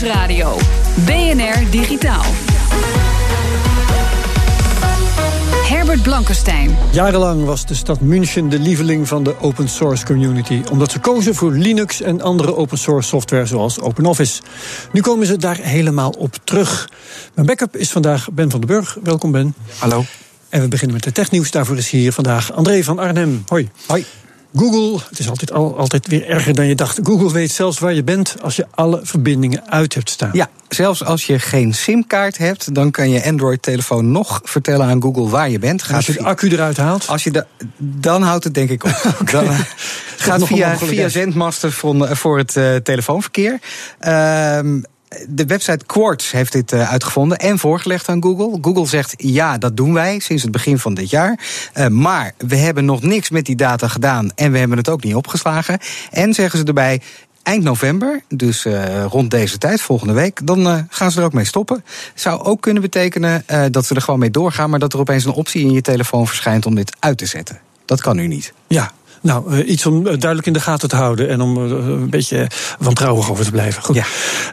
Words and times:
BNR 0.00 0.06
Nieuwsradio. 0.06 0.56
BNR 1.04 1.70
Digitaal. 1.70 2.24
Herbert 5.68 6.02
Blankenstein. 6.02 6.76
Jarenlang 6.92 7.44
was 7.44 7.66
de 7.66 7.74
stad 7.74 8.00
München 8.00 8.48
de 8.48 8.58
lieveling 8.58 9.08
van 9.08 9.22
de 9.22 9.40
open 9.40 9.68
source 9.68 10.04
community. 10.04 10.62
Omdat 10.70 10.90
ze 10.90 10.98
kozen 10.98 11.34
voor 11.34 11.52
Linux 11.52 12.02
en 12.02 12.22
andere 12.22 12.56
open 12.56 12.78
source 12.78 13.08
software 13.08 13.46
zoals 13.46 13.80
OpenOffice. 13.80 14.42
Nu 14.92 15.00
komen 15.00 15.26
ze 15.26 15.36
daar 15.36 15.56
helemaal 15.56 16.10
op 16.10 16.36
terug. 16.44 16.88
Mijn 17.34 17.46
backup 17.46 17.76
is 17.76 17.90
vandaag 17.90 18.30
Ben 18.32 18.50
van 18.50 18.60
den 18.60 18.68
Burg. 18.68 18.98
Welkom 19.02 19.32
Ben. 19.32 19.54
Hallo. 19.78 20.04
En 20.48 20.60
we 20.60 20.68
beginnen 20.68 20.96
met 20.96 21.04
de 21.04 21.12
technieuws. 21.12 21.50
Daarvoor 21.50 21.76
is 21.76 21.90
hier 21.90 22.12
vandaag 22.12 22.52
André 22.52 22.82
van 22.84 22.98
Arnhem. 22.98 23.42
Hoi. 23.46 23.68
Hoi. 23.86 24.04
Google, 24.56 24.98
het 25.08 25.18
is 25.18 25.28
altijd, 25.28 25.52
al, 25.52 25.78
altijd 25.78 26.06
weer 26.06 26.28
erger 26.28 26.54
dan 26.54 26.66
je 26.66 26.74
dacht. 26.74 27.00
Google 27.02 27.32
weet 27.32 27.50
zelfs 27.50 27.78
waar 27.78 27.94
je 27.94 28.04
bent 28.04 28.34
als 28.42 28.56
je 28.56 28.66
alle 28.70 29.00
verbindingen 29.02 29.70
uit 29.70 29.94
hebt 29.94 30.10
staan. 30.10 30.30
Ja, 30.32 30.48
zelfs 30.68 31.04
als 31.04 31.26
je 31.26 31.38
geen 31.38 31.74
simkaart 31.74 32.38
hebt, 32.38 32.74
dan 32.74 32.90
kan 32.90 33.10
je 33.10 33.24
Android-telefoon 33.24 34.12
nog 34.12 34.40
vertellen 34.44 34.86
aan 34.86 35.02
Google 35.02 35.28
waar 35.28 35.50
je 35.50 35.58
bent. 35.58 35.82
Gaat 35.82 35.96
als 35.96 36.06
je 36.06 36.12
de 36.12 36.22
accu 36.22 36.48
eruit 36.48 36.76
haalt? 36.76 37.06
Als 37.06 37.24
je 37.24 37.30
de, 37.30 37.46
dan 37.78 38.22
houdt 38.22 38.44
het 38.44 38.54
denk 38.54 38.70
ik 38.70 38.84
op. 38.84 38.90
okay. 39.20 39.44
Dan, 39.44 39.54
gaat 40.16 40.46
via, 40.46 40.78
via 40.78 41.08
zendmasten 41.08 41.72
voor, 41.72 42.16
voor 42.16 42.38
het 42.38 42.56
uh, 42.56 42.76
telefoonverkeer. 42.76 43.58
Uh, 44.00 44.58
de 45.28 45.46
website 45.46 45.84
Quartz 45.86 46.32
heeft 46.32 46.52
dit 46.52 46.72
uh, 46.72 46.90
uitgevonden 46.90 47.38
en 47.38 47.58
voorgelegd 47.58 48.08
aan 48.08 48.22
Google. 48.22 48.58
Google 48.60 48.86
zegt 48.86 49.14
ja, 49.16 49.58
dat 49.58 49.76
doen 49.76 49.92
wij 49.92 50.18
sinds 50.18 50.42
het 50.42 50.52
begin 50.52 50.78
van 50.78 50.94
dit 50.94 51.10
jaar. 51.10 51.38
Uh, 51.74 51.86
maar 51.86 52.32
we 52.38 52.56
hebben 52.56 52.84
nog 52.84 53.02
niks 53.02 53.30
met 53.30 53.44
die 53.44 53.56
data 53.56 53.88
gedaan 53.88 54.30
en 54.34 54.52
we 54.52 54.58
hebben 54.58 54.76
het 54.76 54.88
ook 54.88 55.04
niet 55.04 55.14
opgeslagen. 55.14 55.78
En 56.10 56.34
zeggen 56.34 56.58
ze 56.58 56.64
erbij. 56.64 57.00
Eind 57.42 57.62
november, 57.62 58.22
dus 58.28 58.64
uh, 58.64 59.04
rond 59.04 59.30
deze 59.30 59.58
tijd, 59.58 59.80
volgende 59.80 60.12
week, 60.12 60.46
dan 60.46 60.86
gaan 60.90 61.10
ze 61.10 61.18
er 61.18 61.24
ook 61.24 61.32
mee 61.32 61.44
stoppen. 61.44 61.84
Zou 62.14 62.42
ook 62.42 62.60
kunnen 62.60 62.82
betekenen 62.82 63.44
dat 63.70 63.86
ze 63.86 63.94
er 63.94 64.00
gewoon 64.00 64.20
mee 64.20 64.30
doorgaan, 64.30 64.70
maar 64.70 64.78
dat 64.78 64.92
er 64.92 64.98
opeens 64.98 65.24
een 65.24 65.32
optie 65.32 65.60
in 65.62 65.72
je 65.72 65.80
telefoon 65.80 66.26
verschijnt 66.26 66.66
om 66.66 66.74
dit 66.74 66.96
uit 66.98 67.18
te 67.18 67.26
zetten. 67.26 67.60
Dat 67.84 68.00
kan 68.00 68.16
nu 68.16 68.26
niet. 68.26 68.52
Ja, 68.66 68.92
nou, 69.20 69.54
uh, 69.54 69.68
iets 69.68 69.86
om 69.86 70.02
duidelijk 70.02 70.46
in 70.46 70.52
de 70.52 70.60
gaten 70.60 70.88
te 70.88 70.96
houden 70.96 71.28
en 71.28 71.40
om 71.40 71.56
uh, 71.56 71.70
een 71.70 72.10
beetje 72.10 72.46
wantrouwig 72.78 73.30
over 73.30 73.44
te 73.44 73.50
blijven. 73.50 73.82
Goed. 73.82 73.96
Ja. 73.96 74.04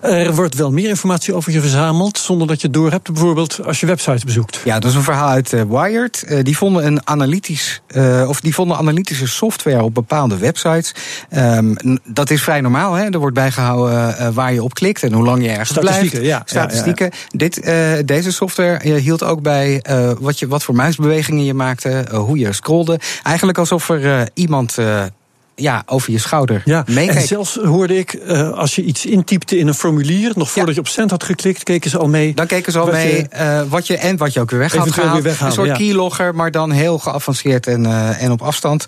Er 0.01 0.35
wordt 0.35 0.55
wel 0.55 0.71
meer 0.71 0.89
informatie 0.89 1.33
over 1.33 1.51
je 1.51 1.61
verzameld 1.61 2.17
zonder 2.17 2.47
dat 2.47 2.61
je 2.61 2.67
het 2.67 2.75
door 2.75 2.91
hebt, 2.91 3.11
bijvoorbeeld 3.11 3.65
als 3.65 3.79
je 3.79 3.85
website 3.85 4.25
bezoekt. 4.25 4.59
Ja, 4.63 4.79
dat 4.79 4.89
is 4.89 4.95
een 4.95 5.03
verhaal 5.03 5.29
uit 5.29 5.49
Wired. 5.49 6.43
die 6.43 6.57
vonden 6.57 6.85
een 6.85 7.07
analytisch, 7.07 7.81
of 8.27 8.41
die 8.41 8.53
vonden 8.53 8.77
analytische 8.77 9.27
software 9.27 9.83
op 9.83 9.93
bepaalde 9.93 10.37
websites. 10.37 10.91
Um, 11.35 11.75
dat 12.05 12.29
is 12.29 12.43
vrij 12.43 12.61
normaal. 12.61 12.93
Hè? 12.93 13.05
Er 13.05 13.19
wordt 13.19 13.35
bijgehouden 13.35 14.33
waar 14.33 14.53
je 14.53 14.63
op 14.63 14.73
klikt 14.73 15.03
en 15.03 15.13
hoe 15.13 15.25
lang 15.25 15.43
je 15.43 15.49
ergens 15.49 15.69
Statistieken, 15.69 16.19
blijft. 16.19 16.35
Ja, 16.35 16.41
Statistieken. 16.45 17.05
Ja, 17.05 17.17
ja. 17.27 17.37
Dit, 17.37 18.07
deze 18.07 18.31
software 18.31 18.99
hield 18.99 19.23
ook 19.23 19.41
bij 19.41 19.83
wat, 20.19 20.39
je, 20.39 20.47
wat 20.47 20.63
voor 20.63 20.75
muisbewegingen 20.75 21.45
je 21.45 21.53
maakte, 21.53 22.05
hoe 22.11 22.37
je 22.37 22.53
scrolde. 22.53 22.99
Eigenlijk 23.23 23.57
alsof 23.57 23.89
er 23.89 24.29
iemand 24.33 24.56
uh, 24.79 25.09
ja, 25.59 25.83
over 25.85 26.11
je 26.11 26.17
schouder 26.17 26.61
ja. 26.65 26.85
En 26.85 27.21
zelfs 27.21 27.55
hoorde 27.55 27.97
ik, 27.97 28.13
uh, 28.13 28.49
als 28.49 28.75
je 28.75 28.83
iets 28.83 29.05
intypte 29.05 29.57
in 29.57 29.67
een 29.67 29.73
formulier... 29.73 30.31
nog 30.35 30.51
voordat 30.51 30.67
ja. 30.69 30.73
je 30.73 30.79
op 30.79 30.87
send 30.87 31.11
had 31.11 31.23
geklikt, 31.23 31.63
keken 31.63 31.89
ze 31.89 31.97
al 31.97 32.07
mee... 32.07 32.33
Dan 32.33 32.47
keken 32.47 32.71
ze 32.71 32.79
al 32.79 32.91
mee 32.91 33.15
je, 33.15 33.27
uh, 33.33 33.61
wat 33.69 33.87
je 33.87 33.97
en 33.97 34.17
wat 34.17 34.33
je 34.33 34.39
ook 34.39 34.49
weer 34.49 34.59
weg 34.59 34.73
had 34.73 34.91
gehaald. 34.91 35.23
Weer 35.23 35.37
een 35.41 35.51
soort 35.51 35.67
ja. 35.67 35.75
keylogger, 35.75 36.35
maar 36.35 36.51
dan 36.51 36.71
heel 36.71 36.97
geavanceerd 36.97 37.67
en, 37.67 37.83
uh, 37.83 38.23
en 38.23 38.31
op 38.31 38.41
afstand. 38.41 38.85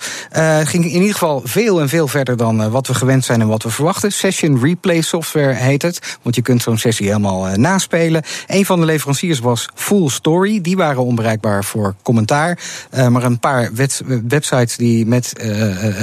Ging 0.64 0.86
in 0.86 0.92
ieder 0.92 1.12
geval 1.12 1.42
veel 1.44 1.82
en 1.82 1.90
veel 1.90 2.08
verder 2.08 2.38
dan 2.38 2.70
wat 2.70 2.88
we 2.88 2.94
gewend 2.94 3.26
zijn 3.26 3.42
en 3.42 3.48
wat 3.48 3.64
we 3.64 3.70
verwachten. 3.70 4.12
Session 4.12 4.60
Replay 4.62 5.02
Software 5.02 5.54
heet 5.54 5.82
het. 5.82 6.18
Want 6.22 6.36
je 6.36 6.42
kunt 6.42 6.62
zo'n 6.62 6.78
sessie 6.78 7.08
helemaal 7.08 7.48
naspelen. 7.56 8.24
Een 8.48 8.66
van 8.66 8.80
de 8.80 8.86
leveranciers 8.86 9.40
was 9.40 9.70
Full 9.74 10.10
Story. 10.10 10.62
Die 10.62 10.78
waren 10.78 11.04
onbereikbaar 11.04 11.64
voor 11.64 11.96
commentaar. 12.02 12.60
maar 13.10 13.24
een 13.24 13.40
paar 13.40 13.70
websites 14.28 14.78
die, 14.78 15.06
met, 15.06 15.34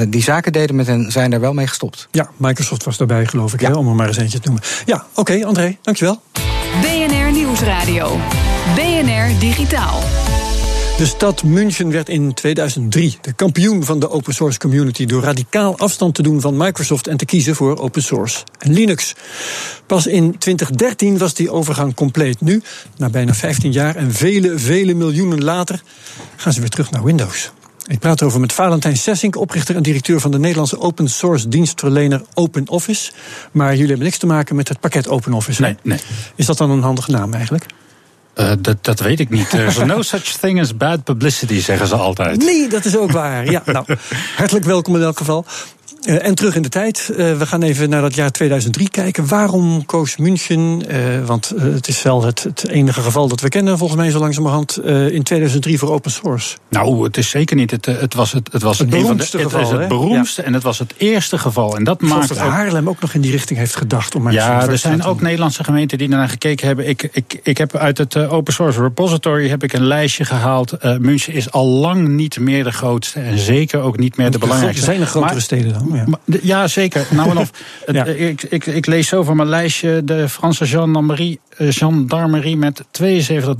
die 0.09 0.22
zaken 0.22 0.53
deden 0.59 0.77
met 0.77 0.87
hen 0.87 1.12
zijn 1.12 1.31
daar 1.31 1.41
wel 1.41 1.53
mee 1.53 1.67
gestopt. 1.67 2.09
Ja, 2.11 2.31
Microsoft 2.37 2.84
was 2.84 2.97
daarbij, 2.97 3.27
geloof 3.27 3.53
ik, 3.55 3.61
ja. 3.61 3.69
hè, 3.69 3.77
om 3.77 3.89
er 3.89 3.94
maar 3.94 4.06
eens 4.06 4.17
eentje 4.17 4.41
te 4.41 4.49
noemen. 4.49 4.65
Ja, 4.84 5.06
oké, 5.11 5.21
okay, 5.21 5.43
André, 5.43 5.77
dankjewel. 5.83 6.22
BNR 6.81 7.33
Nieuwsradio. 7.33 8.19
BNR 8.75 9.39
Digitaal. 9.39 10.00
De 10.97 11.06
stad 11.06 11.43
München 11.43 11.91
werd 11.91 12.09
in 12.09 12.34
2003 12.34 13.19
de 13.21 13.33
kampioen 13.33 13.84
van 13.84 13.99
de 13.99 14.11
open 14.11 14.34
source 14.34 14.59
community 14.59 15.06
door 15.06 15.22
radicaal 15.22 15.78
afstand 15.78 16.15
te 16.15 16.22
doen 16.22 16.41
van 16.41 16.56
Microsoft 16.56 17.06
en 17.06 17.17
te 17.17 17.25
kiezen 17.25 17.55
voor 17.55 17.78
open 17.78 18.03
source 18.03 18.43
en 18.59 18.73
Linux. 18.73 19.15
Pas 19.87 20.06
in 20.06 20.38
2013 20.38 21.19
was 21.19 21.34
die 21.34 21.50
overgang 21.50 21.94
compleet. 21.94 22.41
Nu, 22.41 22.62
na 22.97 23.09
bijna 23.09 23.34
15 23.34 23.73
jaar 23.73 23.97
en 23.97 24.12
vele, 24.12 24.59
vele 24.59 24.94
miljoenen 24.94 25.44
later, 25.44 25.83
gaan 26.37 26.53
ze 26.53 26.61
weer 26.61 26.69
terug 26.69 26.91
naar 26.91 27.05
Windows. 27.05 27.50
Ik 27.87 27.99
praat 27.99 28.23
over 28.23 28.41
met 28.41 28.53
Valentijn 28.53 28.97
Sessink, 28.97 29.37
oprichter 29.37 29.77
en 29.77 29.83
directeur 29.83 30.21
van 30.21 30.31
de 30.31 30.39
Nederlandse 30.39 30.81
open 30.81 31.09
source 31.09 31.49
dienstverlener 31.49 32.23
OpenOffice. 32.35 33.13
Maar 33.53 33.71
jullie 33.71 33.87
hebben 33.87 34.05
niks 34.05 34.19
te 34.19 34.27
maken 34.27 34.57
met 34.57 34.69
het 34.69 34.81
pakket 34.81 35.09
OpenOffice. 35.09 35.61
Nee, 35.61 35.77
nee. 35.83 35.99
Is 36.35 36.47
dat 36.47 36.59
dan 36.59 36.71
een 36.71 36.83
handige 36.83 37.11
naam 37.11 37.35
eigenlijk? 37.35 37.67
Uh, 38.37 38.53
dat, 38.59 38.85
dat 38.85 39.01
weet 39.01 39.21
ik 39.21 39.31
niet. 39.31 39.51
There's 39.51 39.77
no 39.77 40.03
such 40.15 40.23
thing 40.23 40.61
as 40.61 40.77
bad 40.77 41.05
publicity, 41.05 41.61
zeggen 41.61 41.87
ze 41.87 41.95
altijd. 41.95 42.45
Nee, 42.45 42.69
dat 42.69 42.85
is 42.85 42.97
ook 42.97 43.11
waar. 43.11 43.51
Ja, 43.51 43.63
nou, 43.67 43.87
hartelijk 44.37 44.65
welkom 44.65 44.97
in 44.97 45.03
elk 45.03 45.19
geval. 45.19 45.45
Uh, 46.06 46.27
en 46.27 46.34
terug 46.34 46.56
in 46.56 46.62
de 46.62 46.69
tijd. 46.69 47.09
Uh, 47.11 47.17
we 47.17 47.47
gaan 47.47 47.62
even 47.62 47.89
naar 47.89 48.00
dat 48.00 48.15
jaar 48.15 48.31
2003 48.31 48.91
kijken. 48.91 49.28
Waarom 49.28 49.87
koos 49.87 50.17
München? 50.17 50.83
Uh, 50.91 51.25
want 51.25 51.53
het 51.56 51.89
is 51.89 52.03
wel 52.03 52.25
het, 52.25 52.43
het, 52.43 52.69
enige 52.69 53.00
geval 53.00 53.28
dat 53.28 53.41
we 53.41 53.49
kennen, 53.49 53.78
volgens 53.78 54.00
mij 54.00 54.11
zo 54.11 54.19
langzamerhand, 54.19 54.81
in 55.11 55.22
2003 55.22 55.78
voor 55.78 55.91
open 55.91 56.11
source. 56.11 56.56
Nou, 56.69 57.05
het 57.05 57.17
is 57.17 57.31
zeker 57.31 57.56
niet. 57.56 57.71
Het, 57.71 57.87
het 57.87 58.15
was 58.15 58.33
het, 58.33 58.53
het, 58.53 58.62
was 58.62 58.78
het 58.78 58.91
beroemdste 58.91 59.37
de, 59.37 59.43
geval. 59.43 59.61
Het 59.61 59.72
is 59.72 59.78
het 59.78 59.89
beroemdste 59.89 60.41
ja. 60.41 60.47
en 60.47 60.55
het 60.55 60.62
was 60.62 60.78
het 60.78 60.94
eerste 60.97 61.39
geval. 61.39 61.77
En 61.77 61.84
dat 61.84 62.00
maakt 62.00 62.28
dat 62.28 62.38
Haarlem 62.38 62.88
ook 62.88 63.00
nog 63.00 63.15
in 63.15 63.21
die 63.21 63.31
richting 63.31 63.59
heeft 63.59 63.77
gedacht. 63.77 64.15
Om 64.15 64.31
ja, 64.31 64.69
er 64.69 64.78
zijn 64.78 65.03
ook 65.03 65.21
Nederlandse 65.21 65.65
gemeenten 65.65 65.99
die 65.99 66.09
naar 66.09 66.28
gekeken 66.28 66.67
hebben. 66.67 66.88
Ik, 66.88 67.09
ik, 67.12 67.41
ik 67.43 67.59
heb 67.59 67.77
uit 67.77 67.99
het 67.99 68.17
open 68.17 68.53
source 68.53 68.81
repository 68.81 69.49
heb 69.49 69.62
ik 69.62 69.73
een 69.73 69.87
lijstje 69.87 70.25
gehaald. 70.25 70.77
München 70.99 71.33
is 71.33 71.50
al 71.50 71.67
lang 71.67 72.09
niet 72.09 72.38
meer 72.38 72.65
de 72.65 72.73
grootste 72.73 73.21
en 73.21 73.38
zeker 73.38 73.81
ook 73.81 73.99
niet 73.99 74.17
meer 74.17 74.31
de 74.31 74.38
belangrijkste. 74.38 74.81
Er 74.81 74.93
zijn 74.93 75.00
er 75.00 75.06
grotere 75.06 75.33
maar, 75.33 75.43
steden 75.43 75.73
dan. 75.73 75.96
Ja. 75.97 76.05
Maar, 76.07 76.39
ja, 76.43 76.69
zeker. 76.69 77.07
Nou 77.11 77.31
en 77.31 77.39
of. 77.39 77.51
ja. 77.93 78.05
ik, 78.05 78.43
ik, 78.43 78.67
ik, 78.67 78.87
lees 78.87 79.09
zo 79.09 79.23
van 79.23 79.37
mijn 79.37 79.49
lijstje 79.49 80.05
de 80.05 80.29
Franse 80.29 80.67
gendarmerie, 80.67 81.41
gendarmerie 81.59 82.57
met 82.57 82.83
72.000 82.83 82.84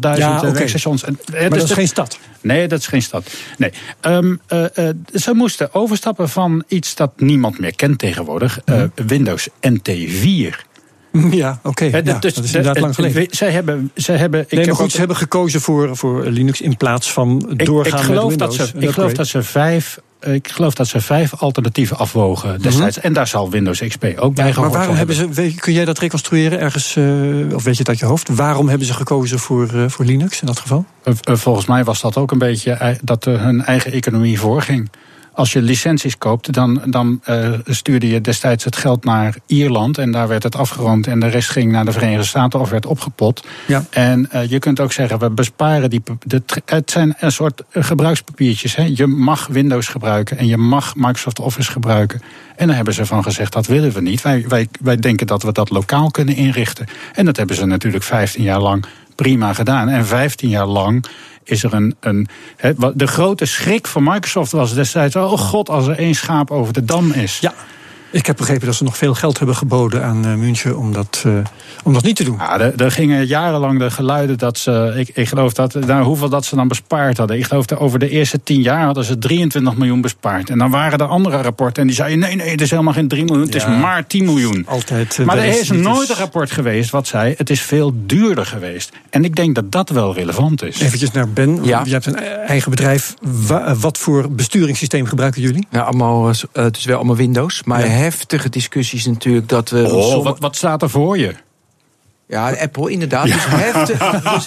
ja, 0.01 0.37
okay. 0.39 0.53
wegstations. 0.53 1.05
En, 1.05 1.19
maar 1.33 1.49
dat 1.49 1.63
is 1.63 1.69
de, 1.69 1.75
geen 1.75 1.89
stad? 1.89 2.19
Nee, 2.41 2.69
dat 2.69 2.79
is 2.79 2.87
geen 2.87 3.03
stad. 3.03 3.31
Nee. 3.59 3.73
Um, 4.03 4.41
uh, 4.49 4.65
uh, 4.75 4.89
ze 5.15 5.35
moesten 5.35 5.75
overstappen 5.75 6.29
van 6.29 6.65
iets 6.69 6.95
dat 6.95 7.13
niemand 7.17 7.59
meer 7.59 7.77
kent 7.77 7.99
tegenwoordig. 7.99 8.61
Uh. 8.65 8.83
Windows 8.95 9.49
NT4. 9.69 10.75
Ja, 11.31 11.59
oké. 11.63 11.85
Okay. 11.87 12.03
Ja, 12.05 12.19
dus, 12.19 12.35
dat 12.35 12.45
is 12.45 12.55
inderdaad 12.55 12.81
lang 12.81 12.95
geleden. 12.95 13.27
Zij 13.31 13.51
hebben, 13.51 13.91
zij 13.95 14.16
hebben, 14.16 14.41
ik 14.41 14.51
nee, 14.51 14.59
maar 14.59 14.69
heb 14.69 14.77
goed, 14.77 14.84
ook, 14.84 14.91
ze 14.91 14.99
hebben 14.99 15.16
gekozen 15.16 15.60
voor, 15.60 15.97
voor 15.97 16.25
Linux 16.25 16.60
in 16.60 16.77
plaats 16.77 17.13
van 17.13 17.53
doorgaan 17.57 17.93
ik, 17.93 17.99
ik 17.99 18.05
geloof 18.05 18.28
met 18.31 18.39
Windows. 18.39 18.57
Dat 18.57 18.69
ze, 18.69 18.78
ik 18.78 18.91
geloof 18.91 19.13
dat 19.13 19.27
ze 19.27 19.43
vijf 19.43 19.99
ik 20.21 20.48
geloof 20.48 20.74
dat 20.74 20.86
ze 20.86 21.01
vijf 21.01 21.34
alternatieven 21.34 21.97
afwogen 21.97 22.63
destijds. 22.63 22.97
Mm 22.97 23.03
-hmm. 23.03 23.03
En 23.03 23.13
daar 23.13 23.27
zal 23.27 23.51
Windows 23.51 23.80
XP 23.80 24.04
ook 24.16 24.34
bij 24.34 24.47
ja, 24.47 24.53
gehoord 24.53 24.71
Maar 24.71 24.78
waarom 24.78 24.97
hebben 24.97 25.16
ze, 25.16 25.54
kun 25.54 25.72
jij 25.72 25.84
dat 25.84 25.98
reconstrueren 25.98 26.59
ergens, 26.60 26.97
uh, 26.97 27.54
of 27.54 27.65
weet 27.65 27.74
je 27.74 27.78
het 27.78 27.89
uit 27.89 27.98
je 27.98 28.04
hoofd? 28.04 28.28
Waarom 28.28 28.68
hebben 28.68 28.86
ze 28.86 28.95
gekozen 28.95 29.39
voor, 29.39 29.74
uh, 29.74 29.89
voor 29.89 30.04
Linux 30.04 30.41
in 30.41 30.47
dat 30.47 30.59
geval? 30.59 30.84
Uh, 31.04 31.15
volgens 31.36 31.66
mij 31.66 31.84
was 31.84 32.01
dat 32.01 32.16
ook 32.16 32.30
een 32.30 32.39
beetje 32.39 32.98
dat 33.03 33.24
hun 33.24 33.65
eigen 33.65 33.92
economie 33.92 34.41
voorging. 34.41 34.91
Als 35.36 35.53
je 35.53 35.62
licenties 35.62 36.18
koopt, 36.18 36.53
dan, 36.53 36.83
dan 36.86 37.21
uh, 37.28 37.53
stuurde 37.66 38.09
je 38.09 38.21
destijds 38.21 38.65
het 38.65 38.77
geld 38.77 39.04
naar 39.04 39.36
Ierland. 39.47 39.98
En 39.98 40.10
daar 40.10 40.28
werd 40.28 40.42
het 40.42 40.56
afgeroomd. 40.56 41.06
En 41.06 41.21
de 41.21 41.27
rest 41.27 41.50
ging 41.50 41.72
naar 41.72 41.84
de 41.84 41.92
Verenigde 41.92 42.24
Staten 42.24 42.60
of 42.60 42.71
werd 42.71 42.86
opgepot. 42.86 43.47
Ja. 43.66 43.84
En 43.91 44.28
uh, 44.34 44.50
je 44.50 44.59
kunt 44.59 44.80
ook 44.80 44.92
zeggen, 44.92 45.18
we 45.18 45.30
besparen 45.30 45.91
die. 45.91 46.03
De, 46.24 46.42
het 46.65 46.91
zijn 46.91 47.15
een 47.18 47.33
soort 47.33 47.62
gebruikspapiertjes. 47.71 48.77
Hè. 48.77 48.91
Je 48.94 49.06
mag 49.06 49.47
Windows 49.47 49.88
gebruiken 49.88 50.38
en 50.38 50.47
je 50.47 50.56
mag 50.56 50.94
Microsoft 50.94 51.41
Office 51.41 51.71
gebruiken. 51.71 52.22
En 52.56 52.66
daar 52.66 52.77
hebben 52.77 52.94
ze 52.94 53.06
van 53.06 53.22
gezegd, 53.22 53.53
dat 53.53 53.66
willen 53.66 53.92
we 53.92 54.00
niet. 54.00 54.22
Wij, 54.22 54.44
wij, 54.48 54.68
wij 54.80 54.97
denken 54.97 55.27
dat 55.27 55.42
we 55.42 55.53
dat 55.53 55.71
lokaal 55.71 56.10
kunnen 56.10 56.36
inrichten. 56.36 56.86
En 57.12 57.24
dat 57.24 57.36
hebben 57.36 57.56
ze 57.56 57.65
natuurlijk 57.65 58.04
15 58.04 58.42
jaar 58.42 58.60
lang 58.60 58.84
prima 59.16 59.53
gedaan. 59.53 59.89
En 59.89 60.07
15 60.07 60.48
jaar 60.48 60.66
lang 60.66 61.04
is 61.45 61.63
er 61.63 61.74
een. 61.74 61.97
een 62.01 62.28
de 62.95 63.07
grote 63.07 63.45
schrik 63.45 63.86
van 63.86 64.03
Microsoft 64.03 64.53
was 64.53 64.74
destijds: 64.74 65.16
oh 65.16 65.39
god, 65.39 65.68
als 65.68 65.86
er 65.86 65.98
één 65.98 66.15
schaap 66.15 66.51
over 66.51 66.72
de 66.72 66.84
dam 66.84 67.13
is. 67.13 67.39
Ja. 67.41 67.54
Ik 68.11 68.27
heb 68.27 68.37
begrepen 68.37 68.67
dat 68.67 68.75
ze 68.75 68.85
nog 68.85 68.97
veel 68.97 69.15
geld 69.15 69.39
hebben 69.39 69.57
geboden 69.57 70.05
aan 70.05 70.27
uh, 70.27 70.35
München 70.35 70.79
om 70.79 70.93
dat, 70.93 71.23
uh, 71.27 71.33
om 71.85 71.93
dat 71.93 72.03
niet 72.03 72.17
te 72.17 72.25
doen. 72.25 72.37
Ja, 72.39 72.61
er, 72.61 72.83
er, 72.83 72.91
gingen 72.91 73.27
jarenlang 73.27 73.79
de 73.79 73.91
geluiden 73.91 74.39
dat 74.39 74.59
ze. 74.59 74.95
Ik, 74.97 75.11
ik 75.15 75.29
geloof 75.29 75.53
dat. 75.53 75.75
Nou, 75.75 76.05
hoeveel 76.05 76.29
dat 76.29 76.45
ze 76.45 76.57
dan 76.57 76.69
bespaard 76.69 77.17
hadden. 77.17 77.37
Ik 77.37 77.45
geloof 77.45 77.67
dat 77.67 77.79
over 77.79 77.99
de 77.99 78.09
eerste 78.09 78.43
tien 78.43 78.63
jaar 78.63 78.85
hadden 78.85 79.05
ze 79.05 79.19
23 79.19 79.77
miljoen 79.77 80.01
bespaard. 80.01 80.51
En 80.51 80.59
dan 80.59 80.71
waren 80.71 80.99
er 80.99 81.07
andere 81.07 81.43
rapporten 81.43 81.81
en 81.81 81.89
die 81.89 81.97
zeiden: 81.97 82.19
nee, 82.19 82.37
nee, 82.37 82.51
het 82.51 82.61
is 82.61 82.71
helemaal 82.71 82.93
geen 82.93 83.09
3 83.09 83.25
miljoen, 83.25 83.45
het 83.45 83.55
is 83.55 83.67
maar 83.67 84.07
10 84.07 84.25
miljoen. 84.25 84.67
Altijd. 84.67 85.19
Uh, 85.21 85.27
maar 85.27 85.39
er 85.39 85.61
is 85.61 85.71
nooit 85.71 86.09
een 86.09 86.17
rapport 86.17 86.51
geweest 86.51 86.91
wat 86.91 87.07
zei: 87.07 87.35
het 87.37 87.51
is 87.51 87.61
veel 87.61 87.93
duurder 88.07 88.47
geweest. 88.47 88.93
En 89.11 89.25
ik 89.25 89.37
denk 89.37 89.55
dat 89.55 89.73
dat 89.73 89.89
wel 89.89 90.15
relevant 90.15 90.63
is. 90.63 90.81
Eventjes 90.81 91.11
naar 91.11 91.29
Ben. 91.29 91.65
Ja. 91.65 91.83
Je 91.85 91.93
hebt 91.93 92.07
een 92.07 92.17
eigen 92.47 92.71
bedrijf. 92.71 93.15
Wat 93.79 93.99
voor 93.99 94.33
besturingssysteem 94.33 95.07
gebruiken 95.07 95.43
jullie? 95.43 95.67
Ja, 95.71 95.81
allemaal, 95.81 96.33
het 96.53 96.77
is 96.77 96.85
wel 96.85 96.97
allemaal 96.97 97.17
Windows. 97.17 97.63
Maar 97.65 97.81
ja 97.81 98.06
heftige 98.07 98.49
discussies 98.49 99.07
natuurlijk. 99.07 99.49
Dat 99.49 99.71
we 99.71 99.95
oh, 99.95 100.25
wat, 100.25 100.39
wat 100.39 100.57
staat 100.57 100.83
er 100.83 100.91
voor 100.91 101.19
je? 101.19 101.35
Ja, 102.29 102.53
Apple 102.53 102.91
inderdaad. 102.91 103.25
Dus 103.25 103.45
heftig. 103.47 103.99
Dus, 104.35 104.47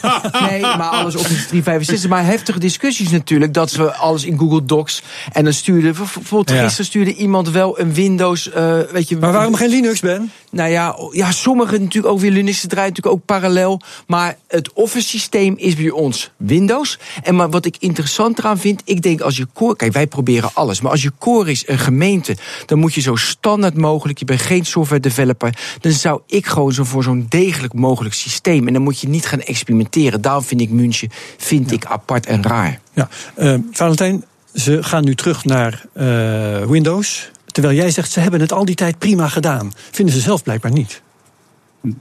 nee, 0.49 0.61
maar 0.61 0.89
alles 0.89 1.15
op 1.15 1.23
365. 1.23 2.09
Maar 2.09 2.25
heftige 2.25 2.59
discussies 2.59 3.09
natuurlijk. 3.09 3.53
Dat 3.53 3.71
we 3.71 3.93
alles 3.93 4.23
in 4.23 4.37
Google 4.37 4.65
Docs. 4.65 5.01
En 5.31 5.43
dan 5.43 5.53
stuurde. 5.53 5.91
Bijvoorbeeld 5.91 6.49
ja. 6.49 6.63
gisteren 6.63 6.85
stuurde 6.85 7.13
iemand 7.13 7.49
wel 7.49 7.79
een 7.79 7.93
Windows. 7.93 8.47
Uh, 8.47 8.79
weet 8.91 9.09
je, 9.09 9.17
maar 9.17 9.31
waarom 9.31 9.55
geen 9.55 9.69
Linux, 9.69 9.99
Ben? 9.99 10.31
Nou 10.51 10.69
ja, 10.69 10.95
ja, 11.11 11.31
sommigen 11.31 11.81
natuurlijk 11.81 12.13
ook 12.13 12.19
weer 12.19 12.31
Linux. 12.31 12.65
Draaien 12.67 12.89
natuurlijk 12.89 13.15
ook 13.15 13.25
parallel. 13.25 13.81
Maar 14.07 14.37
het 14.47 14.73
Office 14.73 15.07
systeem 15.07 15.53
is 15.57 15.75
bij 15.75 15.89
ons 15.89 16.31
Windows. 16.37 16.99
En 17.23 17.35
maar 17.35 17.49
wat 17.49 17.65
ik 17.65 17.75
interessant 17.79 18.39
eraan 18.39 18.57
vind. 18.57 18.81
Ik 18.85 19.01
denk 19.01 19.21
als 19.21 19.37
je 19.37 19.47
core. 19.53 19.75
Kijk, 19.75 19.93
wij 19.93 20.07
proberen 20.07 20.49
alles. 20.53 20.81
Maar 20.81 20.91
als 20.91 21.03
je 21.03 21.11
core 21.19 21.51
is 21.51 21.67
een 21.67 21.79
gemeente. 21.79 22.37
Dan 22.65 22.79
moet 22.79 22.93
je 22.93 23.01
zo 23.01 23.15
standaard 23.15 23.77
mogelijk. 23.77 24.19
Je 24.19 24.25
bent 24.25 24.41
geen 24.41 24.65
software 24.65 25.01
developer. 25.01 25.57
Dan 25.79 25.91
zou 25.91 26.21
ik 26.25 26.45
gewoon 26.45 26.73
zo 26.73 26.83
voor 26.83 27.03
zo'n 27.03 27.25
degelijk 27.29 27.73
mogelijk 27.73 28.15
systeem. 28.15 28.67
En 28.67 28.73
dan 28.73 28.81
moet 28.81 28.99
je 28.99 29.09
niet 29.09 29.25
gaan 29.25 29.41
experimenteren. 29.41 30.21
Daarom 30.21 30.43
vind 30.43 30.61
ik 30.61 30.69
München 30.69 31.09
vind 31.37 31.71
ik 31.71 31.85
apart 31.85 32.25
en 32.25 32.43
raar. 32.43 32.79
Ja, 32.93 33.09
uh, 33.37 33.55
Valentijn, 33.71 34.23
ze 34.53 34.83
gaan 34.83 35.03
nu 35.03 35.15
terug 35.15 35.45
naar 35.45 35.85
uh, 35.93 36.65
Windows. 36.65 37.31
Terwijl 37.51 37.75
jij 37.75 37.91
zegt, 37.91 38.11
ze 38.11 38.19
hebben 38.19 38.39
het 38.39 38.51
al 38.51 38.65
die 38.65 38.75
tijd 38.75 38.97
prima 38.97 39.27
gedaan. 39.27 39.73
Vinden 39.91 40.15
ze 40.15 40.21
zelf 40.21 40.43
blijkbaar 40.43 40.71
niet. 40.71 41.01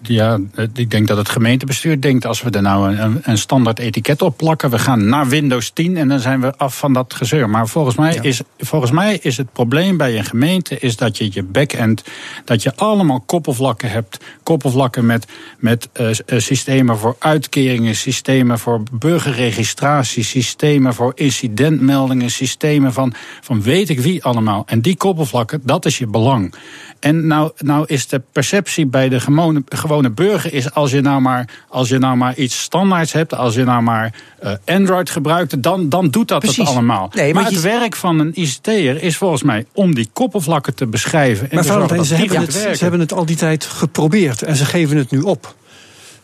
Ja, 0.03 0.39
ik 0.75 0.91
denk 0.91 1.09
dat 1.09 1.17
het 1.17 1.29
gemeentebestuur 1.29 2.01
denkt... 2.01 2.27
als 2.27 2.43
we 2.43 2.51
er 2.51 2.63
nou 2.63 2.97
een, 2.97 3.21
een, 3.23 3.39
standaard 3.39 3.79
etiket 3.79 4.23
op 4.23 4.37
plakken... 4.37 4.71
we 4.71 4.79
gaan 4.79 5.09
naar 5.09 5.29
Windows 5.29 5.71
10 5.71 5.97
en 5.97 6.09
dan 6.09 6.21
zijn 6.21 6.41
we 6.41 6.57
af 6.57 6.79
van 6.79 6.93
dat 6.93 7.15
gezeur. 7.15 7.51
Maar 7.51 7.69
volgens 7.69 7.97
mij, 7.97 8.19
is, 8.23 8.41
volgens 8.59 8.91
mij 8.91 9.19
is 9.23 9.37
het 9.37 9.53
probleem 9.53 9.97
bij 9.97 10.19
een 10.19 10.25
gemeente... 10.25 10.79
is 10.79 10.97
dat 10.97 11.19
je 11.19 11.29
je 11.33 11.43
back-end, 11.43 12.05
dat 12.45 12.63
je 12.63 12.77
allemaal 12.77 13.21
koppelvlakken 13.21 13.91
hebt. 13.91 14.25
Koppelvlakken 14.43 15.07
met, 15.07 15.27
met 15.59 15.89
uh, 16.01 16.09
systemen 16.37 16.99
voor 16.99 17.17
uitkeringen... 17.19 17.95
systemen 17.95 18.59
voor 18.59 18.83
burgerregistratie... 18.93 20.25
systemen 20.25 20.95
voor 20.95 21.13
incidentmeldingen... 21.15 22.31
systemen 22.31 22.93
van, 22.93 23.15
van 23.41 23.63
weet 23.63 23.89
ik 23.89 24.01
wie 24.01 24.25
allemaal. 24.25 24.63
En 24.67 24.81
die 24.81 24.97
koppelvlakken, 24.97 25.61
dat 25.65 25.87
is 25.87 25.99
je 25.99 26.07
belang. 26.07 26.55
En 27.01 27.27
nou, 27.27 27.51
nou 27.59 27.85
is 27.87 28.07
de 28.07 28.23
perceptie 28.33 28.87
bij 28.87 29.09
de 29.09 29.21
gewone, 29.21 29.63
gewone 29.77 30.11
burger 30.11 30.53
is 30.53 30.75
als 30.75 30.91
je 30.91 31.01
nou 31.01 31.21
maar, 31.21 31.49
als 31.69 31.89
je 31.89 31.99
nou 31.99 32.17
maar 32.17 32.35
iets 32.35 32.61
standaards 32.61 33.13
hebt, 33.13 33.35
als 33.35 33.55
je 33.55 33.65
nou 33.65 33.83
maar 33.83 34.15
uh, 34.45 34.53
Android 34.65 35.11
gebruikt, 35.11 35.63
dan, 35.63 35.89
dan 35.89 36.09
doet 36.09 36.29
dat 36.29 36.43
het 36.43 36.59
allemaal. 36.59 37.11
Nee, 37.15 37.35
maar, 37.35 37.45
het 37.45 37.61
werk 37.61 37.97
van 37.97 38.19
een 38.19 38.33
ICT'er 38.35 39.03
is 39.03 39.17
volgens 39.17 39.43
mij 39.43 39.67
om 39.73 39.95
die 39.95 40.09
koppelvlakken 40.13 40.75
te 40.75 40.87
beschrijven. 40.87 41.51
En 41.51 41.55
maar 41.55 41.65
Valentijn, 41.65 42.05
ze, 42.05 42.15
hebben 42.15 42.41
het, 42.41 42.53
ze 42.53 42.79
hebben 42.79 43.01
het 43.01 43.13
al 43.13 43.27
die 43.27 43.37
tijd 43.37 43.65
geprobeerd 43.65 44.43
en 44.43 44.57
ze 44.57 44.65
geven 44.65 44.97
het 44.97 45.11
nu 45.11 45.21
op. 45.21 45.55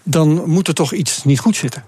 Dan 0.03 0.43
moet 0.47 0.69
er 0.69 0.75
toch 0.75 0.93
iets 0.93 1.25
niet 1.25 1.41
goed 1.41 1.57
zitten. 1.57 1.85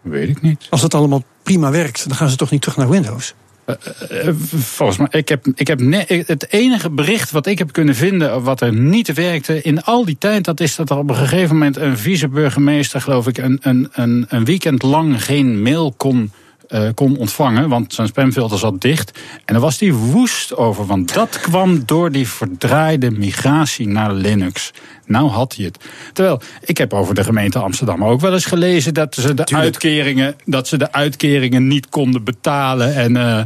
Weet 0.00 0.28
ik 0.28 0.42
niet. 0.42 0.66
Als 0.70 0.82
het 0.82 0.94
allemaal 0.94 1.22
prima 1.42 1.70
werkt, 1.70 2.08
dan 2.08 2.16
gaan 2.16 2.28
ze 2.28 2.36
toch 2.36 2.50
niet 2.50 2.60
terug 2.60 2.76
naar 2.76 2.88
Windows? 2.88 3.34
Eh, 3.78 4.28
eh, 4.28 4.34
volgens 4.54 4.98
mij, 4.98 5.08
ik 5.10 5.28
heb, 5.28 5.46
ik 5.54 5.66
heb 5.66 5.80
het 6.26 6.46
enige 6.52 6.90
bericht 6.90 7.30
wat 7.30 7.46
ik 7.46 7.58
heb 7.58 7.72
kunnen 7.72 7.94
vinden 7.94 8.42
wat 8.42 8.60
er 8.60 8.72
niet 8.72 9.14
werkte 9.14 9.62
in 9.62 9.82
al 9.82 10.04
die 10.04 10.16
tijd, 10.18 10.44
dat 10.44 10.60
is 10.60 10.76
dat 10.76 10.90
er 10.90 10.96
op 10.96 11.08
een 11.08 11.16
gegeven 11.16 11.56
moment 11.56 11.76
een 11.76 11.98
viceburgemeester, 11.98 13.00
geloof 13.00 13.26
ik, 13.26 13.38
een, 13.38 13.58
een, 13.62 13.88
een, 13.92 14.26
een 14.28 14.44
weekend 14.44 14.82
lang 14.82 15.24
geen 15.24 15.62
mail 15.62 15.92
kon 15.96 16.32
uh, 16.70 16.88
kon 16.94 17.16
ontvangen, 17.16 17.68
want 17.68 17.94
zijn 17.94 18.06
spamfilter 18.06 18.58
zat 18.58 18.80
dicht. 18.80 19.18
En 19.44 19.54
daar 19.54 19.62
was 19.62 19.80
hij 19.80 19.92
woest 19.92 20.56
over, 20.56 20.86
want 20.86 21.14
dat 21.14 21.40
kwam 21.40 21.82
door 21.86 22.12
die 22.12 22.28
verdraaide 22.28 23.10
migratie 23.10 23.88
naar 23.88 24.12
Linux. 24.12 24.72
Nou 25.06 25.28
had 25.28 25.56
hij 25.56 25.64
het. 25.64 25.84
Terwijl, 26.12 26.40
ik 26.60 26.78
heb 26.78 26.92
over 26.92 27.14
de 27.14 27.24
gemeente 27.24 27.58
Amsterdam 27.58 28.04
ook 28.04 28.20
wel 28.20 28.32
eens 28.32 28.44
gelezen 28.44 28.94
dat 28.94 29.14
ze 29.14 29.34
de, 29.34 29.44
uitkeringen, 29.44 30.34
dat 30.44 30.68
ze 30.68 30.76
de 30.76 30.92
uitkeringen 30.92 31.66
niet 31.66 31.88
konden 31.88 32.24
betalen. 32.24 32.94
En 32.94 33.16
uh, 33.16 33.40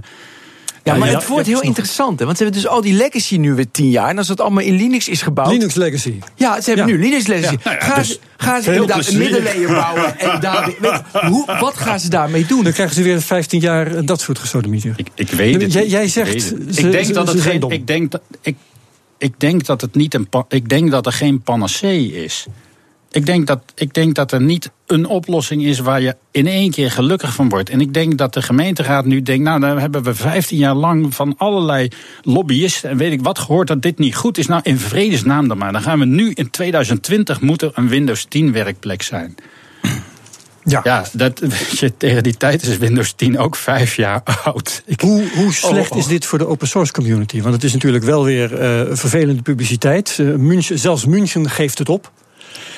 ja, 0.84 0.94
maar 0.94 1.08
het 1.08 1.26
wordt 1.26 1.46
heel 1.46 1.62
interessant. 1.62 2.18
Hè? 2.18 2.24
Want 2.24 2.36
ze 2.36 2.42
hebben 2.42 2.62
dus 2.62 2.70
al 2.70 2.80
die 2.80 2.94
legacy 2.94 3.36
nu 3.36 3.54
weer 3.54 3.70
tien 3.70 3.90
jaar. 3.90 4.08
En 4.08 4.18
als 4.18 4.26
dat 4.26 4.40
allemaal 4.40 4.62
in 4.62 4.74
Linux 4.74 5.08
is 5.08 5.22
gebouwd. 5.22 5.48
Linux 5.48 5.74
legacy. 5.74 6.18
Ja, 6.34 6.60
ze 6.60 6.70
hebben 6.70 6.86
nu 6.86 6.98
Linux 6.98 7.26
legacy. 7.26 7.56
Nou 7.64 7.76
gaan, 7.78 7.98
dus 7.98 8.08
ze, 8.08 8.18
gaan 8.36 8.62
ze 8.62 8.72
inderdaad 8.72 9.06
een 9.06 9.18
middeleeuwen 9.18 9.74
bouwen. 9.74 10.18
En 10.18 10.40
daar, 10.40 10.74
weet, 10.80 11.02
hoe, 11.28 11.56
wat 11.60 11.76
gaan 11.76 12.00
ze 12.00 12.08
daarmee 12.08 12.46
doen? 12.46 12.64
Dan 12.64 12.72
krijgen 12.72 12.94
ze 12.94 13.02
weer 13.02 13.20
15 13.20 13.60
jaar 13.60 14.04
dat 14.04 14.20
soort 14.20 14.38
gesodemieter. 14.38 14.94
Ik, 14.96 15.08
ik 15.14 15.30
weet 15.30 15.62
het. 15.62 15.72
Jij, 15.72 15.86
jij 15.86 16.08
zegt. 16.08 16.52
Ik, 16.52 16.76
ik 16.76 16.90
denk 16.90 17.14
dat 17.14 17.28
het 17.28 17.40
geen. 17.40 17.70
Ik 17.70 17.86
denk 17.86 18.10
dat. 18.10 18.20
Ik, 18.40 18.56
ik 19.18 19.40
denk 19.40 19.64
dat 19.64 19.80
het 19.80 19.94
niet 19.94 20.14
een. 20.14 20.28
Ik 20.48 20.68
denk 20.68 20.90
dat 20.90 21.06
er 21.06 21.12
geen 21.12 21.42
panacee 21.42 22.24
is. 22.24 22.46
Ik 23.14 23.26
denk, 23.26 23.46
dat, 23.46 23.60
ik 23.74 23.94
denk 23.94 24.14
dat 24.14 24.32
er 24.32 24.40
niet 24.40 24.70
een 24.86 25.06
oplossing 25.06 25.64
is 25.64 25.78
waar 25.78 26.00
je 26.00 26.16
in 26.30 26.46
één 26.46 26.70
keer 26.70 26.90
gelukkig 26.90 27.34
van 27.34 27.48
wordt. 27.48 27.70
En 27.70 27.80
ik 27.80 27.94
denk 27.94 28.18
dat 28.18 28.34
de 28.34 28.42
gemeenteraad 28.42 29.04
nu 29.04 29.22
denkt, 29.22 29.44
nou, 29.44 29.60
dan 29.60 29.78
hebben 29.78 30.02
we 30.02 30.14
15 30.14 30.58
jaar 30.58 30.74
lang 30.74 31.14
van 31.14 31.34
allerlei 31.36 31.88
lobbyisten 32.22 32.90
en 32.90 32.96
weet 32.96 33.12
ik 33.12 33.22
wat 33.22 33.38
gehoord 33.38 33.68
dat 33.68 33.82
dit 33.82 33.98
niet 33.98 34.16
goed 34.16 34.38
is. 34.38 34.46
Nou, 34.46 34.60
in 34.64 34.78
vredesnaam 34.78 35.48
dan 35.48 35.58
maar. 35.58 35.72
Dan 35.72 35.82
gaan 35.82 35.98
we 35.98 36.04
nu 36.04 36.30
in 36.34 36.50
2020 36.50 37.40
moeten 37.40 37.70
een 37.74 37.88
Windows 37.88 38.24
10 38.24 38.52
werkplek 38.52 39.02
zijn. 39.02 39.34
Ja, 40.64 40.80
ja 40.84 41.04
dat, 41.12 41.42
je, 41.78 41.96
tegen 41.96 42.22
die 42.22 42.36
tijd 42.36 42.62
is 42.62 42.78
Windows 42.78 43.12
10 43.12 43.38
ook 43.38 43.56
vijf 43.56 43.96
jaar 43.96 44.22
oud. 44.44 44.82
hoe, 45.00 45.24
hoe 45.34 45.52
slecht 45.52 45.90
oh, 45.90 45.98
is 45.98 46.06
dit 46.06 46.26
voor 46.26 46.38
de 46.38 46.46
open 46.46 46.68
source 46.68 46.92
community? 46.92 47.42
Want 47.42 47.54
het 47.54 47.64
is 47.64 47.72
natuurlijk 47.72 48.04
wel 48.04 48.24
weer 48.24 48.52
uh, 48.52 48.96
vervelende 48.96 49.42
publiciteit. 49.42 50.18
Uh, 50.20 50.36
München, 50.36 50.78
zelfs 50.78 51.06
München 51.06 51.50
geeft 51.50 51.78
het 51.78 51.88
op. 51.88 52.12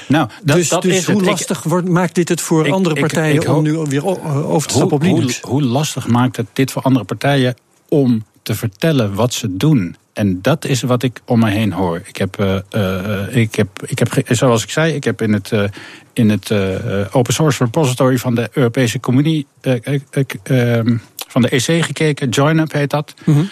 Nou, 0.07 0.29
dat, 0.43 0.57
dus, 0.57 0.69
dat 0.69 0.83
dus 0.83 0.97
is 0.97 1.07
hoe 1.07 1.23
lastig 1.23 1.63
wordt, 1.63 1.89
maakt 1.89 2.15
dit 2.15 2.29
het 2.29 2.41
voor 2.41 2.73
andere 2.73 3.01
partijen 3.01 3.55
om 3.55 3.63
nu 3.63 3.73
weer 3.73 4.05
over 4.47 4.69
te 4.69 4.75
stappen 4.75 4.97
op 4.97 5.03
Linux? 5.03 5.41
Hoe, 5.41 5.51
hoe 5.51 5.63
lastig 5.63 6.07
maakt 6.07 6.37
het 6.37 6.47
dit 6.53 6.71
voor 6.71 6.83
andere 6.83 7.05
partijen 7.05 7.55
om 7.89 8.25
te 8.43 8.55
vertellen 8.55 9.15
wat 9.15 9.35
ze 9.35 9.57
doen? 9.57 9.97
En 10.17 10.39
dat 10.43 10.65
is 10.65 10.83
wat 10.83 11.03
ik 11.03 11.21
om 11.25 11.39
me 11.39 11.51
heen 11.51 11.73
hoor. 11.73 12.03
Ik 12.05 12.17
heb, 12.17 12.41
uh, 12.41 12.57
uh, 12.77 13.37
ik 13.37 13.55
heb, 13.55 13.69
ik 13.87 13.99
heb 13.99 14.25
zoals 14.29 14.63
ik 14.63 14.71
zei, 14.71 14.95
ik 14.95 15.05
heb 15.05 15.23
in 15.23 15.33
het, 15.33 15.51
uh, 15.51 15.65
in 16.13 16.31
het 16.31 16.51
open 17.13 17.35
source 17.35 17.65
repository 17.65 18.19
van 18.19 18.35
de 18.35 18.49
Europese 18.53 19.01
Communie, 19.01 19.47
ehm, 19.61 20.97
van 21.29 21.43
de 21.43 21.55
EC 21.55 21.85
gekeken. 21.85 22.29
JoinUp 22.29 22.73
heet 22.73 22.91
dat. 22.91 23.15
-hmm. 23.25 23.49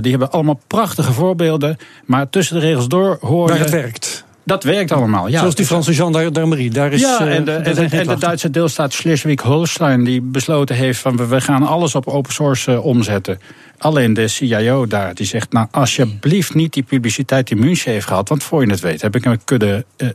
die 0.00 0.10
hebben 0.10 0.30
allemaal 0.30 0.60
prachtige 0.66 1.12
voorbeelden. 1.12 1.76
Maar 2.04 2.30
tussen 2.30 2.60
de 2.60 2.66
regels 2.66 2.88
door 2.88 3.18
hoor 3.20 3.46
je... 3.46 3.52
Waar 3.52 3.62
het 3.62 3.70
werkt. 3.70 4.24
Dat 4.42 4.64
werkt 4.64 4.92
allemaal, 4.92 5.28
ja. 5.28 5.38
Zoals 5.38 5.54
die 5.54 5.66
Franse 5.66 5.94
gendarmerie. 5.94 6.70
Daar 6.70 6.92
is, 6.92 7.00
ja, 7.00 7.26
en 7.26 7.44
de, 7.44 7.52
en 7.52 7.74
de, 7.74 7.96
en 7.96 8.06
de 8.06 8.18
Duitse 8.18 8.50
deelstaat 8.50 8.92
Schleswig-Holstein... 8.92 10.04
die 10.04 10.20
besloten 10.20 10.76
heeft 10.76 11.00
van 11.00 11.28
we 11.28 11.40
gaan 11.40 11.62
alles 11.66 11.94
op 11.94 12.06
open 12.06 12.32
source 12.32 12.80
omzetten. 12.80 13.38
Alleen 13.82 14.14
de 14.14 14.28
CIO 14.28 14.86
daar, 14.86 15.14
die 15.14 15.26
zegt, 15.26 15.52
nou 15.52 15.66
alsjeblieft 15.70 16.54
niet 16.54 16.72
die 16.72 16.82
publiciteit 16.82 17.46
die 17.48 17.56
München 17.56 17.92
heeft 17.92 18.06
gehad. 18.06 18.28
Want 18.28 18.42
voor 18.42 18.64
je 18.64 18.70
het 18.70 18.80
weet 18.80 19.02
heb 19.02 19.16
ik 19.16 19.24
een 19.24 19.44
kudde 19.44 19.84
uh, 19.96 20.08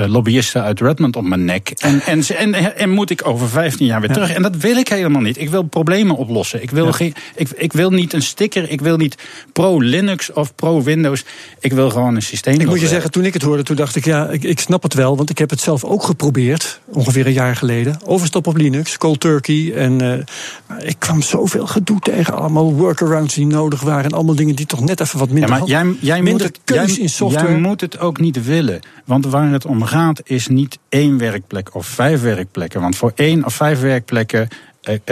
uh, 0.00 0.06
lobbyisten 0.06 0.62
uit 0.62 0.80
Redmond 0.80 1.16
op 1.16 1.24
mijn 1.24 1.44
nek. 1.44 1.70
En, 1.78 2.00
en, 2.00 2.22
en, 2.36 2.76
en, 2.76 2.90
moet 2.90 3.10
ik 3.10 3.26
over 3.26 3.48
15 3.48 3.86
jaar 3.86 4.00
weer 4.00 4.12
terug. 4.12 4.30
En 4.30 4.42
dat 4.42 4.56
wil 4.56 4.76
ik 4.76 4.88
helemaal 4.88 5.22
niet. 5.22 5.40
Ik 5.40 5.50
wil 5.50 5.62
problemen 5.62 6.16
oplossen. 6.16 6.62
Ik 6.62 6.70
wil, 6.70 6.92
geen, 6.92 7.14
ik, 7.34 7.48
ik 7.50 7.72
wil 7.72 7.90
niet 7.90 8.12
een 8.12 8.22
sticker, 8.22 8.70
ik 8.70 8.80
wil 8.80 8.96
niet 8.96 9.16
pro-Linux 9.52 10.32
of 10.32 10.54
pro-Windows. 10.54 11.24
Ik 11.60 11.72
wil 11.72 11.90
gewoon 11.90 12.14
een 12.14 12.22
systeem. 12.22 12.60
Ik 12.60 12.66
moet 12.66 12.80
je 12.80 12.86
zeggen, 12.86 13.10
toen 13.10 13.24
ik 13.24 13.32
het 13.32 13.42
hoorde, 13.42 13.62
toen 13.62 13.76
dacht 13.76 13.96
ik, 13.96 14.04
ja, 14.04 14.28
ik, 14.28 14.42
ik 14.42 14.60
snap 14.60 14.82
het 14.82 14.94
wel. 14.94 15.16
Want 15.16 15.30
ik 15.30 15.38
heb 15.38 15.50
het 15.50 15.60
zelf 15.60 15.84
ook 15.84 16.02
geprobeerd, 16.02 16.80
ongeveer 16.86 17.26
een 17.26 17.32
jaar 17.32 17.56
geleden. 17.56 17.98
Overstap 18.04 18.46
op 18.46 18.56
Linux, 18.56 18.98
cold 18.98 19.20
turkey. 19.20 19.72
En 19.74 20.02
uh, 20.02 20.88
ik 20.88 20.96
kwam 20.98 21.22
zoveel 21.22 21.66
gedoe 21.66 22.00
tegen. 22.00 22.34
Allemaal 22.34 22.53
workarounds 22.62 23.34
die 23.34 23.46
nodig 23.46 23.80
waren. 23.80 24.04
En 24.04 24.12
allemaal 24.12 24.34
dingen 24.34 24.54
die 24.54 24.66
toch 24.66 24.80
net 24.80 25.00
even 25.00 25.18
wat 25.18 25.30
minder 25.30 25.50
ja, 25.50 25.58
maar 25.58 25.68
jij, 25.68 25.96
jij 26.00 26.22
minder 26.22 26.32
moet 26.32 26.42
het, 26.42 26.60
keus 26.64 26.94
jij, 26.94 27.02
in 27.02 27.08
software. 27.08 27.48
Jij 27.48 27.58
moet 27.58 27.80
het 27.80 27.98
ook 27.98 28.20
niet 28.20 28.44
willen. 28.44 28.80
Want 29.04 29.26
waar 29.26 29.50
het 29.50 29.66
om 29.66 29.82
gaat 29.82 30.20
is 30.24 30.48
niet 30.48 30.78
één 30.88 31.18
werkplek 31.18 31.74
of 31.74 31.86
vijf 31.86 32.22
werkplekken. 32.22 32.80
Want 32.80 32.96
voor 32.96 33.12
één 33.14 33.44
of 33.44 33.54
vijf 33.54 33.80
werkplekken 33.80 34.48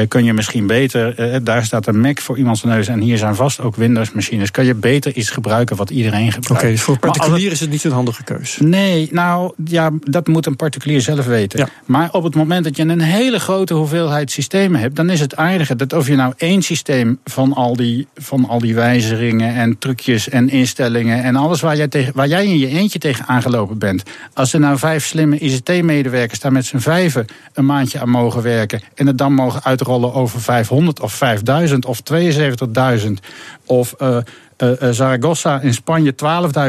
kun 0.09 0.25
je 0.25 0.33
misschien 0.33 0.67
beter, 0.67 1.35
uh, 1.35 1.37
daar 1.43 1.65
staat 1.65 1.87
een 1.87 2.01
Mac 2.01 2.21
voor 2.21 2.39
iemands 2.39 2.63
neus 2.63 2.89
en 2.89 3.01
hier 3.01 3.19
zijn 3.19 3.35
vast 3.35 3.61
ook 3.61 3.77
Windows-machines. 3.77 4.51
Kan 4.51 4.65
je 4.65 4.75
beter 4.75 5.15
iets 5.15 5.31
gebruiken 5.31 5.77
wat 5.77 5.91
iedereen 5.91 6.33
gebruikt? 6.33 6.51
Oké, 6.51 6.59
okay, 6.59 6.71
dus 6.71 6.83
voor 6.83 6.99
particulier 6.99 7.53
is 7.53 7.61
het 7.61 7.71
niet 7.71 7.85
een 7.85 7.93
handige 7.93 8.25
keus. 8.25 8.59
Nee, 8.61 9.09
nou 9.11 9.53
ja, 9.65 9.91
dat 10.01 10.27
moet 10.27 10.47
een 10.47 10.57
particulier 10.57 11.01
zelf 11.01 11.27
weten. 11.27 11.59
Ja. 11.59 11.69
Maar 11.85 12.09
op 12.13 12.23
het 12.23 12.35
moment 12.35 12.65
dat 12.65 12.77
je 12.77 12.83
een 12.83 13.01
hele 13.01 13.41
grote 13.41 13.75
hoeveelheid 13.75 14.31
systemen 14.31 14.81
hebt, 14.81 14.97
dan 14.97 15.11
is 15.11 15.21
het 15.21 15.37
aardige 15.37 15.77
dat 15.77 15.93
of 15.93 16.09
je 16.09 16.17
nou 16.17 16.33
één 16.37 16.63
systeem 16.63 17.19
van 17.25 17.53
al 17.53 17.77
die, 17.77 18.07
van 18.15 18.49
al 18.49 18.59
die 18.59 18.75
wijzigingen 18.75 19.55
en 19.55 19.79
trucjes 19.79 20.29
en 20.29 20.49
instellingen 20.49 21.23
en 21.23 21.37
alles 21.37 21.61
waar 21.61 21.77
jij, 21.77 21.89
tegen, 21.89 22.13
waar 22.15 22.29
jij 22.29 22.45
in 22.45 22.59
je 22.59 22.69
eentje 22.69 22.99
tegen 22.99 23.27
aangelopen 23.27 23.79
bent. 23.79 24.03
Als 24.33 24.53
er 24.53 24.61
nou 24.61 24.79
vijf 24.79 25.05
slimme 25.05 25.39
ICT-medewerkers 25.39 26.41
daar 26.41 26.53
met 26.53 26.67
z'n 26.67 26.79
vijven 26.79 27.27
een 27.53 27.67
maandje 27.67 28.01
aan 28.01 28.11
mogen 28.11 28.43
werken 28.43 28.81
en 28.95 29.07
het 29.07 29.19
dan 29.19 29.33
mogen 29.33 29.62
uitrollen 29.63 30.15
over 30.15 30.41
500 30.41 31.01
of 31.01 31.13
5000 31.13 31.85
of 31.85 32.01
72.000 32.13 33.13
of 33.67 33.95
uh, 34.03 34.17
uh, 34.63 34.91
Zaragoza 34.91 35.61
in 35.61 35.75
Spanje 35.75 36.15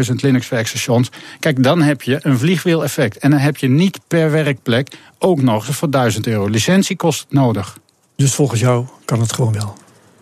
12.000 0.07 0.13
Linux-werkstations. 0.15 1.09
Kijk, 1.39 1.63
dan 1.63 1.81
heb 1.81 2.01
je 2.01 2.19
een 2.21 2.39
vliegwiel-effect. 2.39 3.17
En 3.17 3.29
dan 3.29 3.39
heb 3.39 3.57
je 3.57 3.69
niet 3.69 3.99
per 4.07 4.31
werkplek 4.31 4.87
ook 5.19 5.41
nog 5.41 5.67
eens 5.67 5.77
voor 5.77 5.89
1000 5.89 6.27
euro 6.27 6.47
licentiekosten 6.47 7.27
nodig. 7.29 7.77
Dus 8.15 8.33
volgens 8.33 8.59
jou 8.59 8.85
kan 9.05 9.19
het 9.19 9.33
gewoon 9.33 9.53
wel? 9.53 9.77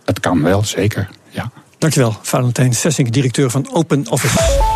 Het 0.06 0.20
kan 0.20 0.44
wel, 0.44 0.64
zeker, 0.64 1.10
ja. 1.30 1.52
Dankjewel, 1.78 2.16
Valentijn 2.22 2.74
Sessing, 2.74 3.10
directeur 3.10 3.50
van 3.50 3.70
Open 3.74 4.10
Office. 4.10 4.71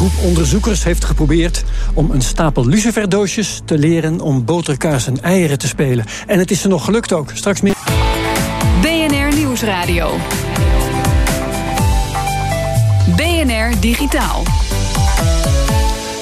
Groep 0.00 0.24
onderzoekers 0.24 0.84
heeft 0.84 1.04
geprobeerd 1.04 1.64
om 1.94 2.10
een 2.10 2.22
stapel 2.22 2.66
luciferdoosjes 2.66 3.60
te 3.64 3.78
leren 3.78 4.20
om 4.20 4.44
boterkaas 4.44 5.06
en 5.06 5.22
eieren 5.22 5.58
te 5.58 5.66
spelen. 5.66 6.04
En 6.26 6.38
het 6.38 6.50
is 6.50 6.62
er 6.62 6.68
nog 6.68 6.84
gelukt 6.84 7.12
ook. 7.12 7.30
Straks 7.34 7.60
meer. 7.60 7.74
BNR 8.80 9.36
Nieuwsradio. 9.36 10.10
BNR 13.16 13.80
Digitaal. 13.80 14.42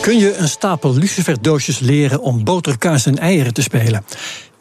Kun 0.01 0.19
je 0.19 0.37
een 0.37 0.49
stapel 0.49 0.95
luciferdoosjes 0.95 1.79
leren 1.79 2.21
om 2.21 2.45
boterkaas 2.45 3.07
en 3.07 3.19
eieren 3.19 3.55
te 3.55 3.63
spelen? 3.63 4.05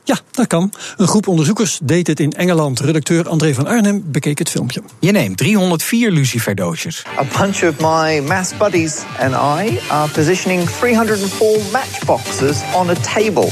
Ja, 0.08 0.18
dat 0.32 0.48
kan. 0.48 0.74
Een 0.98 1.08
groep 1.08 1.28
onderzoekers 1.28 1.80
deed 1.84 2.08
het 2.08 2.20
in 2.20 2.34
Engeland. 2.34 2.80
Redacteur 2.80 3.30
André 3.30 3.54
van 3.54 3.68
Arnhem 3.68 4.04
bekeek 4.06 4.40
het 4.40 4.50
filmpje. 4.50 4.82
Je 5.00 5.12
neemt 5.12 5.38
304 5.38 6.12
luciferdoosjes. 6.12 7.06
A 7.18 7.24
bunch 7.40 7.64
of 7.64 7.74
my 7.80 8.20
maths 8.20 8.58
buddies 8.58 9.02
and 9.20 9.34
I 9.34 9.80
are 9.90 10.12
positioning 10.12 10.70
304 10.70 11.60
matchboxes 11.72 12.58
on 12.74 12.90
a 12.90 12.96
table. 13.14 13.50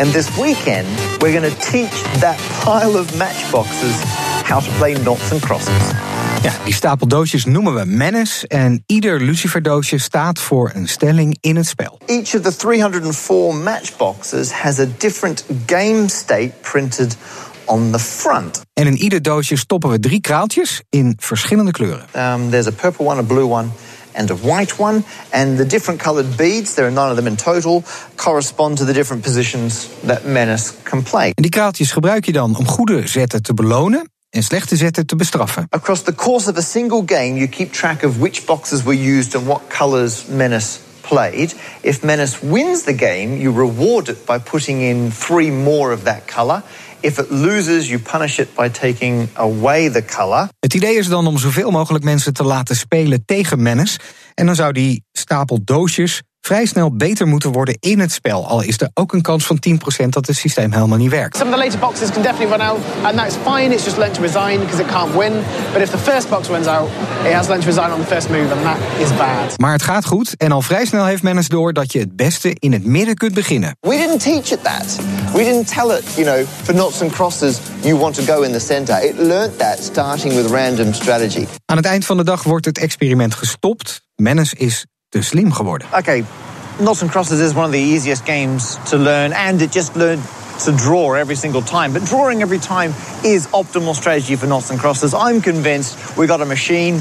And 0.00 0.12
this 0.12 0.36
weekend 0.36 0.86
we're 1.18 1.40
going 1.40 1.54
to 1.54 1.70
teach 1.70 2.02
that 2.20 2.36
pile 2.64 2.98
of 2.98 3.16
matchboxes 3.16 3.94
how 4.44 4.60
to 4.60 4.70
play 4.78 4.94
knots 4.94 5.30
and 5.30 5.42
crosses. 5.42 6.07
Ja, 6.42 6.52
die 6.64 6.74
stapel 6.74 7.06
doosjes 7.06 7.44
noemen 7.44 7.74
we 7.74 7.84
menace 7.84 8.48
en 8.48 8.82
ieder 8.86 9.20
luciferdoosje 9.20 9.98
staat 9.98 10.38
voor 10.38 10.70
een 10.74 10.88
stelling 10.88 11.36
in 11.40 11.56
het 11.56 11.66
spel. 11.66 11.98
Each 12.06 12.34
of 12.34 12.40
the 12.40 12.56
304 12.56 13.54
matchboxes 13.54 14.50
has 14.50 14.78
a 14.78 14.86
different 14.98 15.44
game 15.66 16.08
state 16.08 16.52
printed 16.60 17.16
on 17.64 17.90
the 17.90 17.98
front. 17.98 18.62
En 18.72 18.86
in 18.86 18.96
ieder 18.96 19.22
doosje 19.22 19.56
stoppen 19.56 19.90
we 19.90 19.98
drie 19.98 20.20
kraaltjes 20.20 20.82
in 20.88 21.14
verschillende 21.16 21.70
kleuren. 21.70 22.06
Um, 22.16 22.50
there's 22.50 22.66
a 22.66 22.72
purple 22.72 23.06
one, 23.06 23.20
a 23.20 23.24
blue 23.24 23.46
one 23.46 23.68
and 24.12 24.30
a 24.30 24.36
white 24.36 24.74
one. 24.78 25.02
And 25.30 25.56
the 25.56 25.66
different 25.66 26.02
colored 26.02 26.36
beads, 26.36 26.74
there 26.74 26.86
are 26.86 26.94
nine 26.94 27.10
of 27.10 27.16
them 27.16 27.26
in 27.26 27.36
total, 27.36 27.82
correspond 28.14 28.76
to 28.76 28.84
the 28.84 28.92
different 28.92 29.22
positions 29.22 29.86
that 30.06 30.24
Menace 30.24 30.72
can 30.82 31.02
play. 31.02 31.30
En 31.34 31.42
die 31.42 31.50
kraaltjes 31.50 31.90
gebruik 31.90 32.24
je 32.24 32.32
dan 32.32 32.56
om 32.56 32.66
goede 32.66 33.06
zetten 33.06 33.42
te 33.42 33.54
belonen 33.54 34.10
en 34.30 34.42
slechte 34.42 34.76
zetten 34.76 35.06
te 35.06 35.16
bestraffen. 35.16 35.66
Across 35.68 36.02
the 36.02 36.14
course 36.14 36.50
of 36.50 36.56
a 36.56 36.60
single 36.60 37.02
game, 37.06 37.34
you 37.34 37.48
keep 37.48 37.72
track 37.72 38.02
of 38.02 38.16
which 38.16 38.44
boxes 38.44 38.82
were 38.82 39.16
used 39.16 39.34
and 39.34 39.46
what 39.46 39.60
colors 39.68 40.24
Menace 40.26 40.78
played. 41.00 41.54
If 41.80 42.02
Menace 42.02 42.36
wins 42.40 42.82
the 42.82 42.94
game, 42.94 43.36
you 43.36 43.56
reward 43.56 44.08
it 44.08 44.24
by 44.24 44.38
putting 44.38 44.80
in 44.82 45.12
three 45.12 45.50
more 45.50 45.94
of 45.94 46.02
that 46.02 46.26
color. 46.34 46.62
If 47.00 47.18
it 47.18 47.30
loses, 47.30 47.88
you 47.88 48.00
punish 48.00 48.38
it 48.38 48.54
by 48.54 48.68
taking 48.68 49.28
away 49.34 49.90
the 49.90 50.04
color. 50.04 50.48
Het 50.60 50.74
idee 50.74 50.96
is 50.96 51.06
dan 51.06 51.26
om 51.26 51.38
zoveel 51.38 51.70
mogelijk 51.70 52.04
mensen 52.04 52.32
te 52.32 52.42
laten 52.42 52.76
spelen 52.76 53.24
tegen 53.24 53.62
Menace. 53.62 53.98
En 54.34 54.46
dan 54.46 54.54
zou 54.54 54.72
die 54.72 55.04
stapel 55.12 55.58
doosjes 55.64 56.22
vrij 56.40 56.66
snel 56.66 56.96
beter 56.96 57.26
moeten 57.26 57.52
worden 57.52 57.76
in 57.80 58.00
het 58.00 58.12
spel. 58.12 58.46
Al 58.46 58.62
is 58.62 58.80
er 58.80 58.90
ook 58.94 59.12
een 59.12 59.22
kans 59.22 59.46
van 59.46 59.58
10% 60.02 60.08
dat 60.08 60.26
het 60.26 60.36
systeem 60.36 60.72
helemaal 60.72 60.98
niet 60.98 61.10
werkt. 61.10 61.36
Some 61.36 61.50
of 61.50 61.56
the 61.56 61.62
later 61.64 61.78
boxes 61.78 62.10
can 62.10 62.22
definitely 62.22 62.56
run 62.56 62.66
out, 62.68 62.78
and 63.02 63.16
that's 63.16 63.34
fine. 63.44 63.74
It's 63.74 63.84
just 63.84 63.96
learned 63.96 64.14
to 64.14 64.22
resign 64.22 64.60
because 64.60 64.82
it 64.82 64.88
can't 64.88 65.14
win. 65.16 65.32
But 65.72 65.82
if 65.82 65.90
the 65.90 65.98
first 65.98 66.28
box 66.28 66.48
runs 66.48 66.66
out, 66.66 66.88
it 67.24 67.32
has 67.32 67.46
learned 67.46 67.62
to 67.62 67.68
resign 67.68 67.92
on 67.92 68.00
the 68.00 68.06
first 68.06 68.28
move, 68.30 68.52
and 68.52 68.62
that 68.62 68.78
is 68.98 69.16
bad. 69.16 69.58
Maar 69.58 69.72
het 69.72 69.82
gaat 69.82 70.04
goed 70.04 70.36
en 70.36 70.52
al 70.52 70.62
vrij 70.62 70.84
snel 70.84 71.04
heeft 71.04 71.22
men 71.22 71.36
eens 71.36 71.48
door 71.48 71.72
dat 71.72 71.92
je 71.92 71.98
het 71.98 72.16
beste 72.16 72.56
in 72.58 72.72
het 72.72 72.84
midden 72.84 73.14
kunt 73.14 73.34
beginnen. 73.34 73.76
We 73.80 73.96
didn't 73.96 74.20
teach 74.20 74.50
it 74.50 74.64
that. 74.64 74.98
We 75.32 75.42
didn't 75.42 75.68
tell 75.74 75.90
it, 75.90 76.04
you 76.14 76.24
know, 76.26 76.46
for 76.62 76.74
knots 76.74 77.02
and 77.02 77.12
crosses, 77.12 77.58
you 77.80 77.98
want 77.98 78.14
to 78.14 78.34
go 78.34 78.42
in 78.42 78.52
the 78.52 78.60
center. 78.60 79.04
It 79.04 79.18
learned 79.18 79.58
that 79.58 79.78
starting 79.82 80.34
with 80.34 80.50
random 80.50 80.92
strategy. 80.92 81.46
Aan 81.64 81.76
het 81.76 81.86
eind 81.86 82.04
van 82.04 82.16
de 82.16 82.24
dag 82.24 82.42
wordt 82.42 82.66
het 82.66 82.78
experiment 82.78 83.34
gestopt. 83.34 84.06
Menace 84.14 84.56
is 84.56 84.86
te 85.08 85.22
slim 85.22 85.52
geworden. 85.52 85.86
Okay, 85.94 86.24
Knots 86.76 87.02
and 87.02 87.10
Crosses 87.10 87.40
is 87.40 87.52
one 87.52 87.64
of 87.64 87.70
the 87.70 87.92
easiest 87.92 88.24
games 88.24 88.76
to 88.84 88.96
learn, 88.96 89.32
and 89.32 89.60
it 89.60 89.72
just 89.72 89.94
learned 89.94 90.22
to 90.64 90.72
draw 90.72 91.14
every 91.14 91.36
single 91.36 91.62
time. 91.62 91.92
But 91.92 92.06
drawing 92.06 92.42
every 92.42 92.58
time 92.58 92.92
is 93.22 93.46
optimal 93.50 93.94
strategy 93.94 94.36
for 94.36 94.46
Knots 94.46 94.70
and 94.70 94.78
Crosses. 94.78 95.12
I'm 95.12 95.40
convinced 95.40 96.16
we 96.16 96.26
got 96.26 96.40
a 96.40 96.44
machine 96.44 97.00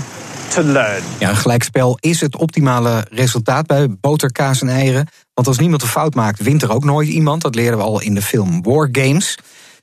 to 0.49 0.61
learn. 0.63 1.03
Ja, 1.19 1.29
een 1.29 1.35
gelijkspel 1.35 1.97
is 1.99 2.21
het 2.21 2.35
optimale 2.35 3.05
resultaat 3.09 3.65
bij 3.65 3.87
boterkaas 3.99 4.61
en 4.61 4.69
eieren. 4.69 5.07
Want 5.33 5.47
als 5.47 5.59
niemand 5.59 5.81
een 5.81 5.87
fout 5.87 6.15
maakt, 6.15 6.43
wint 6.43 6.61
er 6.61 6.71
ook 6.71 6.83
nooit 6.83 7.07
iemand. 7.07 7.41
Dat 7.41 7.55
leren 7.55 7.77
we 7.77 7.83
al 7.83 8.01
in 8.01 8.13
de 8.13 8.21
film 8.21 8.63
War 8.63 8.89
Games. 8.91 9.37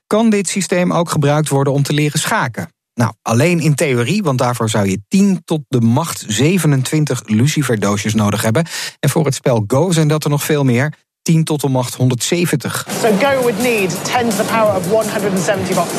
Kan 0.07 0.31
dit 0.31 0.49
systeem 0.49 0.93
ook 0.93 1.11
gebruikt 1.11 1.49
worden 1.49 1.73
om 1.73 1.83
te 1.83 1.93
leren 1.93 2.21
schaken? 2.21 2.69
Nou, 2.94 3.12
alleen 3.22 3.60
in 3.60 3.74
theorie, 3.74 4.22
want 4.22 4.38
daarvoor 4.38 4.70
zou 4.70 4.88
je 4.88 5.00
10 5.08 5.42
tot 5.44 5.60
de 5.68 5.80
macht 5.80 6.24
27 6.26 7.22
luciferdoosjes 7.26 8.14
nodig 8.14 8.42
hebben. 8.42 8.66
En 9.00 9.10
voor 9.10 9.24
het 9.24 9.34
spel 9.34 9.64
Go 9.66 9.92
zijn 9.92 10.08
dat 10.08 10.24
er 10.24 10.30
nog 10.30 10.44
veel 10.44 10.64
meer. 10.64 10.92
10 11.22 11.44
tot 11.44 11.60
de 11.60 11.68
macht 11.68 11.94
170. 11.94 12.86
So 13.02 13.08
Go 13.18 13.40
would 13.40 13.58
need 13.58 14.04
10 14.04 14.28
to 14.28 14.36
the 14.36 14.42
power 14.42 14.76
of 14.76 14.86
170 14.88 15.74
boxes. 15.74 15.98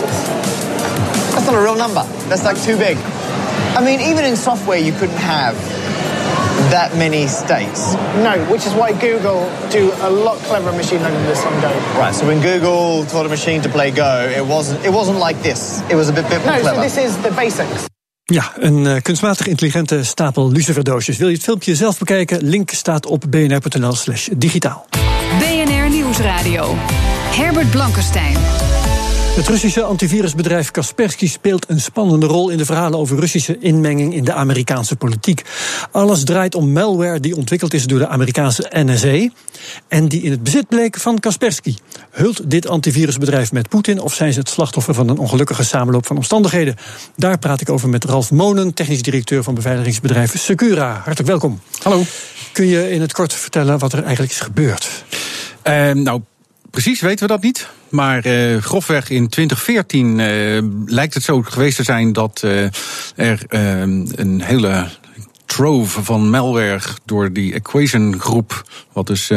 That's 1.32 1.46
not 1.46 1.56
a 1.56 1.62
real 1.62 1.76
number. 1.76 2.06
That's 2.28 2.44
like 2.44 2.62
too 2.62 2.78
big. 2.78 2.98
I 3.78 3.84
mean, 3.84 4.00
even 4.00 4.26
in 4.26 4.38
software 4.38 4.84
you 4.84 4.98
couldn't 4.98 5.20
have 5.20 5.75
that 6.72 6.96
many 6.96 7.28
states. 7.28 7.94
No, 8.24 8.34
which 8.52 8.66
is 8.66 8.74
why 8.74 8.92
Google 8.92 9.50
do 9.70 9.92
a 10.02 10.10
lot 10.10 10.38
cleverer 10.48 10.74
machine 10.74 11.02
learning 11.02 11.20
than 11.20 11.28
this 11.28 11.46
on 11.46 11.54
Go. 11.62 11.72
Right. 12.00 12.16
So 12.16 12.26
when 12.26 12.42
Google 12.42 13.06
taught 13.06 13.26
a 13.26 13.30
machine 13.30 13.62
to 13.62 13.70
play 13.70 13.92
Go, 13.92 14.32
it 14.36 14.46
wasn't 14.46 14.86
it 14.86 14.94
wasn't 14.94 15.20
like 15.20 15.42
this. 15.42 15.82
It 15.90 15.96
was 15.96 16.10
a 16.10 16.14
bit, 16.14 16.30
bit 16.30 16.40
more 16.46 16.56
no, 16.56 16.62
clever. 16.62 16.76
so 16.76 16.82
this 16.82 16.98
is 16.98 17.18
the 17.18 17.32
basics. 17.32 17.86
Ja, 18.28 18.52
een 18.60 18.86
uh, 18.86 18.96
kunstmatig 19.02 19.48
intelligente 19.48 20.04
stapel 20.04 20.52
luciferdoosjes. 20.52 21.18
Wil 21.18 21.28
je 21.28 21.34
het 21.34 21.44
filmpje 21.44 21.76
zelf 21.76 21.98
bekijken? 21.98 22.44
Link 22.44 22.70
staat 22.70 23.06
op 23.06 23.24
bnr.nl 23.30 23.96
slash 23.96 24.30
digitaal. 24.38 24.86
BNR 25.40 25.90
Nieuwsradio. 25.90 26.74
Herbert 27.32 27.72
Blankenstein. 27.72 28.65
Het 29.36 29.48
Russische 29.48 29.84
antivirusbedrijf 29.84 30.72
Kaspersky 30.72 31.28
speelt 31.28 31.70
een 31.70 31.82
spannende 31.82 32.26
rol 32.26 32.50
in 32.50 32.58
de 32.58 32.66
verhalen 32.66 33.00
over 33.00 33.20
Russische 33.20 33.58
inmenging 33.60 34.14
in 34.14 34.24
de 34.24 34.34
Amerikaanse 34.34 34.96
politiek. 34.96 35.42
Alles 35.92 36.24
draait 36.24 36.56
om 36.56 36.72
malware 36.72 37.20
die 37.20 37.36
ontwikkeld 37.36 37.74
is 37.74 37.86
door 37.86 38.00
de 38.00 38.08
Amerikaanse 38.08 38.72
NSA 38.72 39.30
en 39.88 40.08
die 40.08 40.22
in 40.22 40.32
het 40.32 40.44
bezit 40.44 40.68
bleek 40.68 40.98
van 40.98 41.20
Kaspersky. 41.20 41.76
Hult 42.12 42.50
dit 42.50 42.68
antivirusbedrijf 42.68 43.52
met 43.52 43.70
Poetin 43.70 44.00
of 44.00 44.14
zijn 44.14 44.34
ze 44.34 44.40
het 44.40 44.50
slachtoffer 44.50 44.94
van 44.94 45.10
een 45.10 45.18
ongelukkige 45.18 45.64
samenloop 45.64 46.06
van 46.06 46.16
omstandigheden? 46.16 46.76
Daar 47.16 47.38
praat 47.38 47.62
ik 47.62 47.70
over 47.70 47.90
met 47.90 48.04
Ralf 48.04 48.32
Monen, 48.32 48.74
technisch 48.74 49.02
directeur 49.02 49.44
van 49.44 49.54
beveiligingsbedrijf 49.54 50.40
Secura. 50.40 50.94
Hartelijk 50.94 51.28
welkom. 51.28 51.60
Hallo. 51.82 52.04
Kun 52.52 52.68
je 52.68 52.92
in 52.92 53.02
het 53.02 53.14
kort 53.14 53.34
vertellen 53.34 53.80
wat 53.80 53.94
er 53.94 54.04
eigenlijk 54.04 54.32
is 54.32 54.40
gebeurd? 54.40 55.04
Uh, 55.64 55.92
nou, 55.92 56.22
precies 56.70 57.02
weten 57.02 57.28
we 57.28 57.34
dat 57.34 57.42
niet. 57.42 57.70
Maar 57.90 58.26
uh, 58.26 58.58
grofweg 58.62 59.10
in 59.10 59.28
2014 59.30 60.20
uh, 60.20 60.62
lijkt 60.86 61.14
het 61.14 61.24
zo 61.24 61.42
geweest 61.42 61.76
te 61.76 61.84
zijn 61.84 62.14
dat 62.14 62.42
uh, 62.46 62.64
er 63.16 63.44
een 63.48 64.42
hele 64.42 64.88
trove 65.46 66.04
van 66.04 66.30
malware 66.30 66.80
door 67.06 67.34
die 67.34 67.54
Equation 67.54 68.20
groep, 68.20 68.70
wat 68.92 69.08
dus 69.08 69.28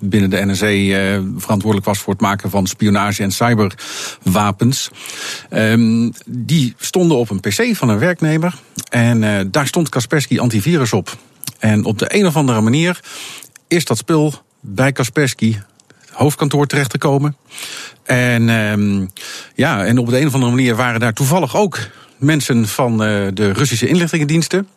binnen 0.00 0.30
de 0.30 0.44
NSA 0.46 1.22
verantwoordelijk 1.36 1.86
was 1.86 1.98
voor 1.98 2.12
het 2.12 2.22
maken 2.22 2.50
van 2.50 2.66
spionage 2.66 3.22
en 3.22 3.32
cyberwapens, 3.32 4.90
um, 5.50 6.12
die 6.26 6.74
stonden 6.78 7.16
op 7.16 7.30
een 7.30 7.40
PC 7.40 7.76
van 7.76 7.88
een 7.88 7.98
werknemer 7.98 8.54
en 8.88 9.50
daar 9.50 9.66
stond 9.66 9.88
Kaspersky 9.88 10.38
antivirus 10.38 10.92
op. 10.92 11.16
En 11.58 11.84
op 11.84 11.98
de 11.98 12.14
een 12.14 12.26
of 12.26 12.36
andere 12.36 12.60
manier 12.60 13.00
is 13.68 13.84
dat 13.84 13.98
spul 13.98 14.34
bij 14.60 14.92
Kaspersky 14.92 15.56
hoofdkantoor 16.18 16.66
terecht 16.66 16.90
te 16.90 16.98
komen. 16.98 17.36
En, 18.04 18.48
um, 18.48 19.10
ja, 19.54 19.84
en 19.84 19.98
op 19.98 20.08
de 20.08 20.20
een 20.20 20.26
of 20.26 20.34
andere 20.34 20.52
manier 20.52 20.76
waren 20.76 21.00
daar 21.00 21.12
toevallig 21.12 21.56
ook 21.56 21.78
mensen 22.16 22.68
van 22.68 22.92
uh, 22.92 23.26
de 23.34 23.52
Russische 23.52 23.88
inlichtingendiensten. 23.88 24.68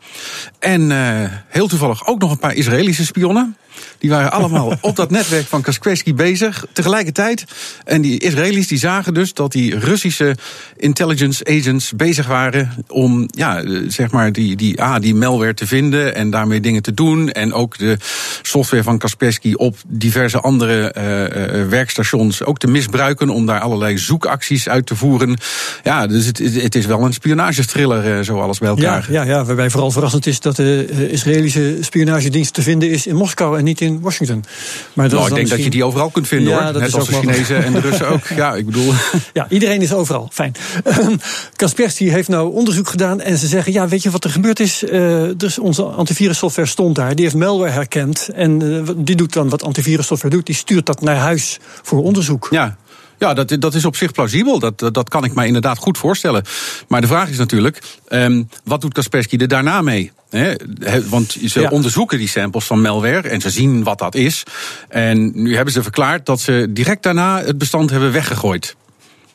En 0.59 0.89
uh, 0.89 0.97
heel 1.47 1.67
toevallig 1.67 2.07
ook 2.07 2.19
nog 2.19 2.31
een 2.31 2.39
paar 2.39 2.53
Israëlische 2.53 3.05
spionnen. 3.05 3.57
Die 3.99 4.09
waren 4.09 4.31
allemaal 4.31 4.73
op 4.81 4.95
dat 4.95 5.11
netwerk 5.11 5.45
van 5.45 5.61
Kaspersky 5.61 6.13
bezig 6.13 6.65
tegelijkertijd. 6.73 7.45
En 7.85 8.01
die 8.01 8.19
Israëli's 8.19 8.67
die 8.67 8.77
zagen 8.77 9.13
dus 9.13 9.33
dat 9.33 9.51
die 9.51 9.79
Russische 9.79 10.35
intelligence 10.77 11.45
agents 11.45 11.93
bezig 11.95 12.27
waren 12.27 12.71
om 12.87 13.27
ja, 13.27 13.63
zeg 13.87 14.11
maar 14.11 14.31
die, 14.31 14.55
die, 14.55 14.81
ah, 14.81 15.01
die 15.01 15.15
malware 15.15 15.53
te 15.53 15.67
vinden 15.67 16.15
en 16.15 16.29
daarmee 16.29 16.59
dingen 16.59 16.81
te 16.81 16.93
doen. 16.93 17.31
En 17.31 17.53
ook 17.53 17.77
de 17.77 17.97
software 18.41 18.83
van 18.83 18.97
Kaspersky 18.97 19.53
op 19.53 19.77
diverse 19.87 20.39
andere 20.39 20.95
uh, 20.97 21.69
werkstations 21.69 22.43
ook 22.43 22.57
te 22.57 22.67
misbruiken 22.67 23.29
om 23.29 23.45
daar 23.45 23.59
allerlei 23.59 23.97
zoekacties 23.97 24.69
uit 24.69 24.85
te 24.85 24.95
voeren. 24.95 25.37
Ja, 25.83 26.07
dus 26.07 26.25
het, 26.25 26.37
het 26.37 26.75
is 26.75 26.85
wel 26.85 27.05
een 27.05 27.13
spionagestriller, 27.13 28.25
zo 28.25 28.39
alles 28.39 28.59
bij 28.59 28.69
elkaar. 28.69 29.11
Ja, 29.11 29.23
ja, 29.23 29.29
ja, 29.31 29.45
waarbij 29.45 29.69
vooral 29.69 29.91
verrassend 29.91 30.25
is 30.25 30.39
dat 30.39 30.55
de 30.55 31.09
Israëlische 31.11 31.77
spionagedienst 31.79 32.53
te 32.53 32.61
vinden 32.61 32.89
is 32.89 33.07
in 33.07 33.15
Moskou 33.15 33.57
en 33.61 33.67
niet 33.67 33.81
in 33.81 33.99
Washington. 33.99 34.43
Maar 34.93 35.09
dat 35.09 35.19
nou, 35.19 35.29
ik 35.29 35.35
denk 35.35 35.49
dat 35.49 35.63
je 35.63 35.69
die 35.69 35.83
overal 35.83 36.09
kunt 36.09 36.27
vinden 36.27 36.53
ja, 36.53 36.63
hoor. 36.63 36.81
Net 36.81 36.93
als 36.93 37.07
de 37.07 37.13
Chinezen 37.13 37.63
en 37.63 37.73
de 37.73 37.79
Russen 37.79 38.07
ook. 38.07 38.27
Ja, 38.41 38.55
ik 38.55 38.65
bedoel. 38.65 38.93
Ja, 39.33 39.45
iedereen 39.49 39.81
is 39.81 39.93
overal. 39.93 40.29
Fijn. 40.31 40.55
Ehm, 40.83 41.15
Kaspersky 41.55 42.09
heeft 42.09 42.27
nou 42.27 42.53
onderzoek 42.53 42.89
gedaan 42.89 43.21
en 43.21 43.37
ze 43.37 43.47
zeggen: 43.47 43.73
ja, 43.73 43.87
weet 43.87 44.03
je 44.03 44.09
wat 44.09 44.23
er 44.23 44.29
gebeurd 44.29 44.59
is? 44.59 44.83
Uh, 44.83 45.23
dus 45.37 45.59
onze 45.59 45.83
antivirussoftware 45.83 46.67
stond 46.67 46.95
daar. 46.95 47.15
Die 47.15 47.23
heeft 47.23 47.37
malware 47.37 47.71
herkend. 47.71 48.29
En 48.33 48.63
uh, 48.63 48.89
die 48.95 49.15
doet 49.15 49.33
dan 49.33 49.49
wat 49.49 49.63
antivirussoftware 49.63 50.35
doet. 50.35 50.45
Die 50.45 50.55
stuurt 50.55 50.85
dat 50.85 51.01
naar 51.01 51.15
huis 51.15 51.59
voor 51.81 52.03
onderzoek. 52.03 52.47
Ja, 52.51 52.77
ja, 53.17 53.33
dat, 53.33 53.55
dat 53.59 53.73
is 53.73 53.85
op 53.85 53.95
zich 53.95 54.11
plausibel. 54.11 54.59
Dat, 54.59 54.79
dat 54.93 55.09
kan 55.09 55.23
ik 55.23 55.33
mij 55.33 55.47
inderdaad 55.47 55.77
goed 55.77 55.97
voorstellen. 55.97 56.43
Maar 56.87 57.01
de 57.01 57.07
vraag 57.07 57.29
is 57.29 57.37
natuurlijk, 57.37 57.81
um, 58.09 58.49
wat 58.63 58.81
doet 58.81 58.93
Kaspersky 58.93 59.37
er 59.37 59.47
daarna 59.47 59.81
mee? 59.81 60.11
Want 61.09 61.37
ze 61.45 61.69
onderzoeken 61.69 62.17
die 62.17 62.27
samples 62.27 62.65
van 62.65 62.81
malware 62.81 63.27
en 63.27 63.41
ze 63.41 63.49
zien 63.49 63.83
wat 63.83 63.99
dat 63.99 64.15
is. 64.15 64.43
En 64.89 65.31
nu 65.33 65.55
hebben 65.55 65.73
ze 65.73 65.83
verklaard 65.83 66.25
dat 66.25 66.39
ze 66.39 66.67
direct 66.69 67.03
daarna 67.03 67.43
het 67.43 67.57
bestand 67.57 67.89
hebben 67.89 68.11
weggegooid. 68.11 68.75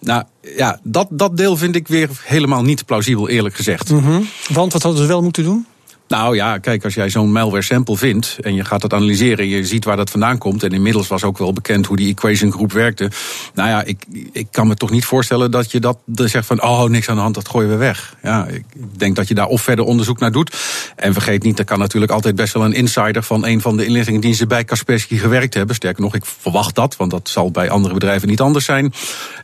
Nou 0.01 0.25
ja, 0.57 0.81
dat, 0.83 1.09
dat 1.11 1.37
deel 1.37 1.57
vind 1.57 1.75
ik 1.75 1.89
weer 1.89 2.09
helemaal 2.23 2.63
niet 2.63 2.87
plausibel, 2.87 3.29
eerlijk 3.29 3.55
gezegd. 3.55 3.91
Mm 3.91 4.29
Want 4.53 4.73
wat 4.73 4.83
hadden 4.83 5.03
ze 5.03 5.09
wel 5.09 5.23
moeten 5.23 5.45
doen? 5.45 5.67
Nou 6.09 6.35
ja, 6.35 6.59
kijk, 6.59 6.85
als 6.85 6.95
jij 6.95 7.11
zo'n 7.11 7.33
malware 7.33 7.63
sample 7.63 7.97
vindt 7.97 8.37
en 8.41 8.55
je 8.55 8.65
gaat 8.65 8.81
dat 8.81 8.93
analyseren, 8.93 9.49
je 9.49 9.65
ziet 9.67 9.85
waar 9.85 9.97
dat 9.97 10.11
vandaan 10.11 10.39
komt. 10.39 10.63
En 10.63 10.71
inmiddels 10.71 11.09
was 11.09 11.25
ook 11.25 11.39
wel 11.39 11.53
bekend 11.53 11.87
hoe 11.87 11.97
die 11.97 12.11
equation 12.11 12.53
groep 12.53 12.73
werkte. 12.73 13.11
Nou 13.55 13.69
ja, 13.69 13.83
ik, 13.83 14.05
ik 14.33 14.47
kan 14.51 14.67
me 14.67 14.75
toch 14.75 14.91
niet 14.91 15.05
voorstellen 15.05 15.51
dat 15.51 15.71
je 15.71 15.81
dat 15.81 15.99
zegt 16.07 16.47
van 16.47 16.63
oh, 16.63 16.85
niks 16.85 17.09
aan 17.09 17.17
de 17.17 17.23
hand, 17.23 17.35
dat 17.35 17.49
gooien 17.49 17.71
we 17.71 17.77
weg. 17.77 18.17
Ja, 18.23 18.47
ik 18.47 18.65
denk 18.97 19.17
dat 19.17 19.29
je 19.29 19.35
daar 19.35 19.47
of 19.47 19.63
verder 19.63 19.85
onderzoek 19.85 20.19
naar 20.19 20.33
doet. 20.33 20.57
En 20.97 21.13
vergeet 21.13 21.43
niet, 21.43 21.59
er 21.59 21.65
kan 21.65 21.79
natuurlijk 21.79 22.13
altijd 22.13 22.35
best 22.35 22.53
wel 22.53 22.65
een 22.65 22.73
insider 22.73 23.23
van 23.23 23.47
een 23.47 23.61
van 23.61 23.77
de 23.77 23.85
inlichtingendiensten 23.87 24.49
bij 24.49 24.65
Kaspersky 24.65 25.17
gewerkt 25.17 25.55
hebben. 25.55 25.75
Sterker 25.75 26.03
nog, 26.03 26.15
ik 26.15 26.25
verwacht 26.25 26.75
dat, 26.75 26.97
want 26.97 27.11
dat 27.11 27.29
zal 27.29 27.51
bij 27.51 27.71
andere 27.71 27.95
bedrijven 27.95 28.29
niet 28.29 28.41
anders 28.41 28.65
zijn. 28.65 28.93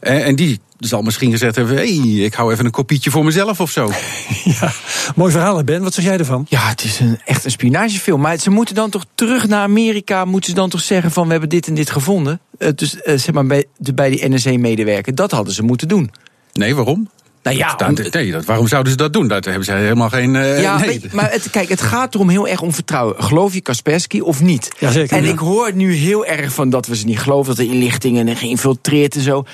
Eh, 0.01 0.27
en 0.27 0.37
die 0.37 0.61
zal 0.89 1.03
misschien 1.03 1.31
gezegd 1.31 1.57
hebben: 1.57 1.77
hé, 1.77 1.97
hey, 1.97 2.25
ik 2.25 2.35
hou 2.35 2.53
even 2.53 2.65
een 2.65 2.71
kopietje 2.71 3.11
voor 3.11 3.25
mezelf 3.25 3.61
of 3.61 3.71
zo. 3.71 3.91
ja, 4.61 4.73
mooi 5.17 5.33
verhaal, 5.33 5.65
Ben. 5.65 5.83
Wat 5.83 5.95
zeg 5.95 6.05
jij 6.05 6.19
ervan? 6.19 6.47
Ja, 6.49 6.69
het 6.69 6.85
is 6.85 7.01
een, 7.01 7.21
echt 7.25 7.45
een 7.45 7.51
spionagefilm. 7.51 8.21
Maar 8.21 8.39
ze 8.39 8.51
moeten 8.51 8.75
dan 8.75 8.91
toch 8.91 9.05
terug 9.15 9.49
naar 9.49 9.63
Amerika. 9.63 10.25
Moeten 10.25 10.51
ze 10.51 10.57
dan 10.57 10.71
toch 10.71 10.81
zeggen: 10.81 11.11
van 11.11 11.25
we 11.25 11.31
hebben 11.31 11.49
dit 11.49 11.67
en 11.67 11.75
dit 11.75 11.91
gevonden. 11.91 12.41
Uh, 12.59 12.69
dus 12.75 12.95
uh, 12.95 13.01
zeg 13.05 13.33
maar 13.33 13.47
bij, 13.47 13.65
de, 13.77 13.95
bij 13.95 14.11
die 14.11 14.29
NSC-medewerker. 14.29 15.15
Dat 15.15 15.31
hadden 15.31 15.55
ze 15.55 15.63
moeten 15.63 15.89
doen. 15.89 16.11
Nee, 16.53 16.75
waarom? 16.75 17.11
Nou 17.43 17.57
ja, 17.57 17.75
dat, 17.75 18.13
nee, 18.13 18.33
dat, 18.33 18.45
waarom 18.45 18.69
zouden 18.69 18.93
ze 18.93 18.99
dat 18.99 19.13
doen? 19.13 19.29
Daar 19.29 19.41
hebben 19.43 19.65
ze 19.65 19.73
helemaal 19.73 20.09
geen. 20.09 20.35
Uh, 20.35 20.63
ja, 20.63 20.79
nee. 20.79 21.01
maar 21.13 21.31
het, 21.31 21.51
kijk, 21.51 21.69
het 21.69 21.81
gaat 21.81 22.15
erom 22.15 22.29
heel 22.29 22.49
erg 22.49 22.61
om 22.61 22.75
vertrouwen. 22.75 23.23
Geloof 23.23 23.55
je 23.55 23.61
Kaspersky 23.61 24.21
of 24.21 24.41
niet? 24.41 24.71
Ja, 24.79 24.91
zeker, 24.91 25.17
en 25.17 25.25
ja. 25.25 25.33
ik 25.33 25.39
hoor 25.39 25.71
nu 25.75 25.93
heel 25.93 26.27
erg 26.27 26.53
van 26.53 26.71
dat 26.71 26.87
we 26.87 26.97
ze 26.97 27.05
niet 27.05 27.19
geloven, 27.19 27.57
dat 27.57 27.67
de 27.67 27.73
inlichtingen 27.73 28.37
geïnfiltreerd 28.37 29.15
en 29.15 29.21
zo. 29.21 29.45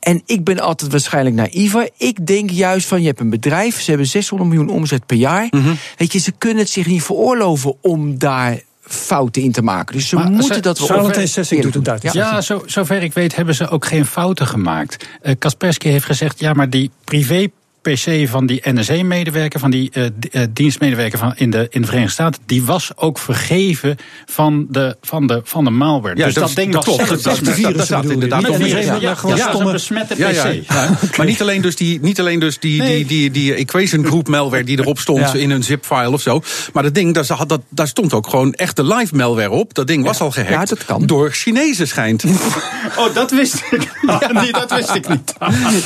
En 0.00 0.22
ik 0.26 0.44
ben 0.44 0.60
altijd 0.60 0.90
waarschijnlijk 0.90 1.36
naïver. 1.36 1.90
Ik 1.96 2.26
denk 2.26 2.50
juist 2.50 2.88
van, 2.88 3.00
je 3.00 3.06
hebt 3.06 3.20
een 3.20 3.30
bedrijf, 3.30 3.80
ze 3.80 3.90
hebben 3.90 4.08
600 4.08 4.50
miljoen 4.50 4.68
omzet 4.68 5.06
per 5.06 5.16
jaar. 5.16 5.46
Mm 5.50 5.62
-hmm. 5.62 5.76
Weet 5.96 6.12
je, 6.12 6.18
ze 6.18 6.32
kunnen 6.32 6.58
het 6.58 6.68
zich 6.68 6.86
niet 6.86 7.02
veroorloven 7.02 7.76
om 7.80 8.18
daar 8.18 8.60
fouten 8.88 9.42
in 9.42 9.52
te 9.52 9.62
maken. 9.62 9.94
Dus 9.94 10.08
ze 10.08 10.14
maar 10.16 10.30
moeten 10.30 10.54
ze, 10.54 10.60
dat 10.60 10.88
wel. 10.88 11.26
Sessing 11.26 11.62
doet 11.62 11.86
het. 11.86 12.02
Ja, 12.02 12.10
ja 12.12 12.40
zo, 12.40 12.62
zover 12.66 13.02
ik 13.02 13.12
weet 13.12 13.36
hebben 13.36 13.54
ze 13.54 13.68
ook 13.68 13.86
geen 13.86 14.06
fouten 14.06 14.46
gemaakt. 14.46 15.06
Uh, 15.22 15.34
Kaspersky 15.38 15.88
heeft 15.88 16.04
gezegd, 16.04 16.38
ja, 16.38 16.52
maar 16.52 16.70
die 16.70 16.90
privé 17.04 17.48
PC 17.92 18.28
van 18.28 18.46
die 18.46 18.60
NSA-medewerker, 18.64 19.60
van 19.60 19.70
die 19.70 19.90
uh, 19.94 20.42
dienstmedewerker 20.50 21.18
van 21.18 21.32
in, 21.36 21.50
de, 21.50 21.66
in 21.70 21.80
de 21.80 21.86
Verenigde 21.86 22.12
Staten, 22.12 22.42
die 22.46 22.64
was 22.64 22.90
ook 22.96 23.18
vergeven 23.18 23.96
van 24.26 24.66
de, 24.70 24.96
van 25.00 25.26
de, 25.26 25.40
van 25.44 25.64
de 25.64 25.70
malware. 25.70 26.16
Ja, 26.16 26.24
dus 26.24 26.34
dat, 26.34 26.54
ding 26.54 26.72
dat 26.72 26.84
klopt. 26.84 27.08
Dat, 27.08 27.22
dat, 27.22 27.44
dat, 27.44 27.74
dat 27.74 27.84
staat 27.84 28.04
inderdaad 28.04 28.48
op 28.48 28.58
ja, 28.58 28.78
ja, 29.00 29.14
gewoon 29.14 29.36
ja, 29.36 29.48
stomme 29.48 29.72
besmette 29.72 30.14
PC. 30.14 30.18
Ja, 30.18 30.48
ja. 30.68 30.98
Maar 31.16 31.26
niet 31.26 31.40
alleen 31.40 31.62
dus 31.62 31.76
die, 31.76 32.00
niet 32.00 32.20
alleen 32.20 32.40
dus 32.40 32.58
die, 32.58 32.82
die, 32.82 33.06
die, 33.06 33.30
die 33.30 33.54
equation 33.54 34.04
group 34.04 34.28
malware 34.28 34.64
die 34.64 34.78
erop 34.78 34.98
stond 34.98 35.34
in 35.34 35.50
een 35.50 35.62
zip-file 35.62 36.10
of 36.10 36.20
zo. 36.20 36.42
Maar 36.72 36.82
dat 36.82 36.94
ding, 36.94 37.14
daar, 37.14 37.46
dat, 37.46 37.60
daar 37.68 37.88
stond 37.88 38.12
ook 38.12 38.28
gewoon 38.28 38.52
echte 38.52 38.84
live 38.84 39.16
malware 39.16 39.50
op. 39.50 39.74
Dat 39.74 39.86
ding 39.86 40.04
was 40.04 40.20
al 40.20 40.30
gehackt 40.30 40.68
dat 40.68 40.84
kan. 40.84 41.06
door 41.06 41.30
Chinezen 41.30 41.88
schijnt. 41.88 42.24
oh, 42.98 43.14
dat 43.14 43.30
wist 43.30 43.54
ik. 43.70 43.90
nee, 44.32 44.52
dat 44.52 44.70
wist 44.70 44.94
ik 44.94 45.08
niet. 45.08 45.34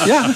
ja. 0.07 0.31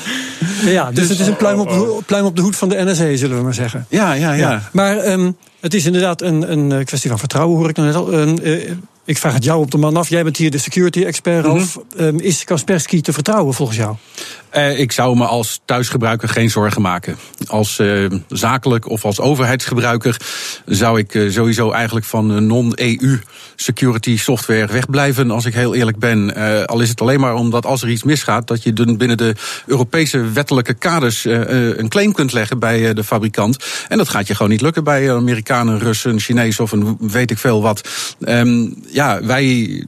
ja, 0.65 0.91
dus, 0.91 0.95
dus 0.95 1.09
het 1.09 1.21
is 1.21 1.27
een 1.27 1.37
pluim 1.37 1.54
pluim 1.63 1.89
op, 1.89 1.99
de, 1.99 2.03
pluim 2.07 2.25
op 2.25 2.37
de 2.37 2.43
hoed 2.43 2.57
van 2.57 2.69
de 2.69 2.85
NSA, 2.85 3.17
zullen 3.17 3.37
we 3.37 3.43
maar 3.43 3.55
zeggen. 3.55 3.87
Ja, 3.89 4.13
ja, 4.13 4.33
ja. 4.33 4.51
ja. 4.51 4.69
Maar 4.73 5.07
um, 5.07 5.37
het 5.61 5.75
is 5.75 5.87
inderdaad 5.87 6.23
een, 6.23 6.53
een 6.53 6.85
kwestie 6.85 7.11
van 7.11 7.19
vertrouwen, 7.19 7.57
hoor 7.57 7.69
ik 7.69 7.77
nou 7.77 7.89
net 7.89 7.97
al. 7.97 8.13
Um, 8.13 8.39
uh, 8.43 8.71
ik 9.05 9.19
vraag 9.19 9.35
het 9.35 9.45
jou 9.45 9.61
op 9.61 9.71
de 9.71 9.79
man 9.79 9.97
af. 9.97 10.09
Jij 10.09 10.23
bent 10.23 10.37
hier 10.37 10.51
de 10.51 10.59
security-expert. 10.59 11.47
Mm 11.47 11.57
-hmm. 11.57 12.07
um, 12.07 12.21
is 12.21 12.45
Kaspersky 12.45 13.01
te 13.01 13.13
vertrouwen 13.13 13.55
volgens 13.55 13.79
jou? 13.79 13.97
Uh, 14.57 14.79
ik 14.79 14.93
zou 14.93 15.17
me 15.17 15.25
als 15.25 15.61
thuisgebruiker 15.65 16.29
geen 16.29 16.51
zorgen 16.51 16.83
maken. 16.83 17.17
Als 17.47 17.79
uh, 17.79 18.11
zakelijk 18.29 18.89
of 18.89 19.05
als 19.05 19.21
overheidsgebruiker 19.21 20.17
zou 20.67 20.99
ik 20.99 21.15
uh, 21.15 21.31
sowieso 21.33 21.71
eigenlijk 21.71 22.07
van 22.07 22.47
non-EU 22.47 23.21
security 23.57 24.19
software 24.19 24.67
wegblijven, 24.67 25.31
als 25.31 25.45
ik 25.45 25.55
heel 25.55 25.75
eerlijk 25.75 25.99
ben. 25.99 26.35
al 26.67 26.81
is 26.81 26.89
het 26.89 27.01
alleen 27.01 27.21
maar 27.21 27.35
omdat 27.35 27.67
als 27.67 27.83
er 27.83 27.89
iets 27.89 28.03
misgaat, 28.03 28.47
dat 28.47 28.63
je 28.63 28.73
binnen 28.73 29.17
de 29.17 29.35
Europese 29.67 30.31
wettelijke 30.31 30.75
kaders 30.75 31.25
een 31.25 31.89
claim 31.89 32.13
kunt 32.13 32.33
leggen 32.33 32.59
bij 32.59 32.95
de 32.95 33.05
fabrikant. 33.05 33.65
En 33.89 33.99
dat 33.99 34.09
gaat 34.09 34.27
je 34.27 34.35
gewoon 34.35 34.51
niet 34.51 34.61
lukken 34.61 34.85
bij 34.85 35.15
Amerikanen, 35.15 35.79
Russen, 35.79 36.21
Chinezen 36.21 36.65
of 36.65 36.73
een 36.73 36.97
weet 37.01 37.31
ik 37.31 37.39
veel 37.39 37.63
wat. 37.63 37.89
Um, 38.21 38.75
ja, 38.91 39.25
wij 39.25 39.85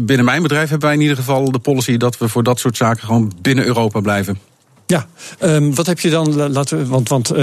binnen 0.00 0.24
mijn 0.24 0.42
bedrijf 0.42 0.68
hebben 0.68 0.88
wij 0.88 0.96
in 0.96 1.02
ieder 1.02 1.16
geval 1.16 1.50
de 1.50 1.58
policy 1.58 1.96
dat 1.96 2.18
we 2.18 2.28
voor 2.28 2.42
dat 2.42 2.58
soort 2.58 2.76
zaken 2.76 3.04
gewoon 3.04 3.32
binnen 3.42 3.66
Europa 3.66 4.00
blijven. 4.00 4.38
Ja, 4.86 5.06
um, 5.42 5.74
wat 5.74 5.86
heb 5.86 6.00
je 6.00 6.10
dan 6.10 6.50
laten 6.50 6.78
we, 6.78 6.86
want 6.86 7.08
want 7.08 7.32
uh, 7.32 7.38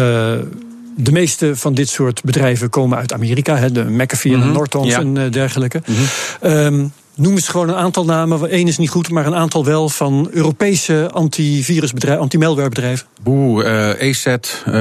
de 0.96 1.12
meeste 1.12 1.56
van 1.56 1.74
dit 1.74 1.90
soort 1.90 2.24
bedrijven 2.24 2.70
komen 2.70 2.98
uit 2.98 3.14
Amerika, 3.14 3.56
hè, 3.56 3.72
de 3.72 3.84
McAfee 3.84 4.32
en 4.32 4.38
mm 4.38 4.44
-hmm. 4.44 4.54
Nortons 4.54 4.88
ja. 4.88 5.00
en 5.00 5.16
uh, 5.16 5.32
dergelijke. 5.32 5.82
Mm 5.86 5.96
-hmm. 5.96 6.52
um, 6.52 6.92
Noem 7.16 7.34
eens 7.34 7.48
gewoon 7.48 7.70
een 7.70 7.76
aantal 7.76 8.06
namen. 8.06 8.54
Eén 8.54 8.68
is 8.68 8.78
niet 8.78 8.90
goed, 8.90 9.10
maar 9.10 9.26
een 9.26 9.36
aantal 9.36 9.66
wel 9.66 9.90
van 9.90 10.30
Europese 10.32 11.10
antivirusbedrijven, 11.14 12.22
anti-malwarebedrijven. 12.22 13.08
Boe, 13.22 13.64
uh, 13.64 14.02
ESET, 14.02 14.64
uh, 14.68 14.74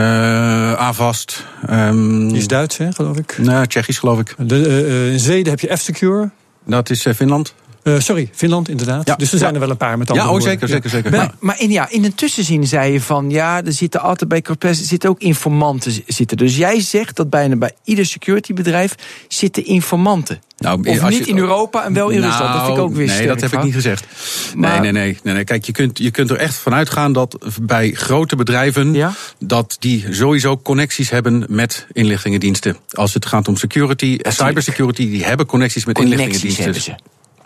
Avast. 0.73 1.45
Um, 1.71 2.29
Die 2.29 2.37
is 2.37 2.47
Duits, 2.47 2.77
hè, 2.77 2.93
geloof 2.93 3.17
ik? 3.17 3.39
Nee, 3.39 3.67
Tsjechisch, 3.67 3.99
geloof 3.99 4.19
ik. 4.19 4.35
De, 4.39 4.61
uh, 4.89 5.13
in 5.13 5.19
Zweden 5.19 5.51
heb 5.51 5.61
je 5.61 5.77
F-Secure. 5.77 6.31
Dat 6.65 6.91
is 6.91 7.07
Finland. 7.15 7.55
Uh, 7.85 8.01
sorry, 8.01 8.29
Finland 8.33 8.69
inderdaad. 8.69 9.07
Ja, 9.07 9.17
dus 9.17 9.33
er 9.33 9.39
zijn 9.39 9.51
ja. 9.51 9.55
er 9.55 9.61
wel 9.61 9.71
een 9.71 9.77
paar 9.77 9.99
met 9.99 10.11
andere 10.11 10.29
Ja, 10.29 10.35
oh, 10.35 10.43
zeker, 10.43 10.69
zeker, 10.69 10.91
zeker. 10.91 11.11
Maar, 11.11 11.35
maar 11.41 11.61
in, 11.61 11.71
ja, 11.71 11.89
in 11.91 12.05
een 12.05 12.15
tussenzin 12.15 12.67
zei 12.67 12.93
je 12.93 13.01
van... 13.01 13.31
ja, 13.31 13.65
er 13.65 13.73
zitten 13.73 14.01
altijd 14.01 14.29
bij 14.29 14.43
Corpes 14.43 14.83
zitten 14.83 15.11
ook 15.11 15.21
informanten 15.21 15.93
zitten. 16.07 16.37
Dus 16.37 16.57
jij 16.57 16.81
zegt 16.81 17.17
dat 17.17 17.31
bijna 17.31 17.57
bij 17.57 17.73
ieder 17.85 18.07
securitybedrijf 18.07 18.95
zitten 19.29 19.65
informanten. 19.65 20.41
Nou, 20.59 20.89
of 20.89 21.09
niet 21.09 21.19
je, 21.19 21.25
in 21.25 21.39
Europa 21.39 21.85
en 21.85 21.93
wel 21.93 22.09
in 22.09 22.21
nou, 22.21 22.31
Rusland. 22.31 22.53
Dat 22.53 22.65
vind 22.65 22.77
ik 22.77 22.83
ook 22.83 22.95
weer 22.95 23.07
Nee, 23.07 23.27
dat 23.27 23.41
heb 23.41 23.53
ik 23.53 23.63
niet 23.63 23.75
gezegd. 23.75 24.07
Maar, 24.57 24.81
nee, 24.81 24.93
nee, 24.93 25.19
nee, 25.23 25.35
nee, 25.35 25.45
Kijk, 25.45 25.65
je 25.65 25.73
kunt, 25.73 25.99
je 25.99 26.11
kunt 26.11 26.31
er 26.31 26.37
echt 26.37 26.55
vanuit 26.55 26.91
gaan 26.91 27.13
dat 27.13 27.39
bij 27.63 27.93
grote 27.93 28.37
bedrijven... 28.37 28.95
Ja? 28.95 29.13
dat 29.39 29.77
die 29.79 30.07
sowieso 30.11 30.57
connecties 30.59 31.11
hebben 31.11 31.45
met 31.49 31.87
inlichtingendiensten. 31.93 32.77
Als 32.91 33.15
het 33.15 33.27
gaat 33.27 33.49
om 33.49 33.57
security 33.57 34.19
en 34.23 34.33
cybersecurity... 34.33 35.11
die 35.11 35.25
hebben 35.25 35.47
connecties 35.47 35.85
met 35.85 35.95
connecties 35.95 36.43
inlichtingendiensten. 36.43 36.97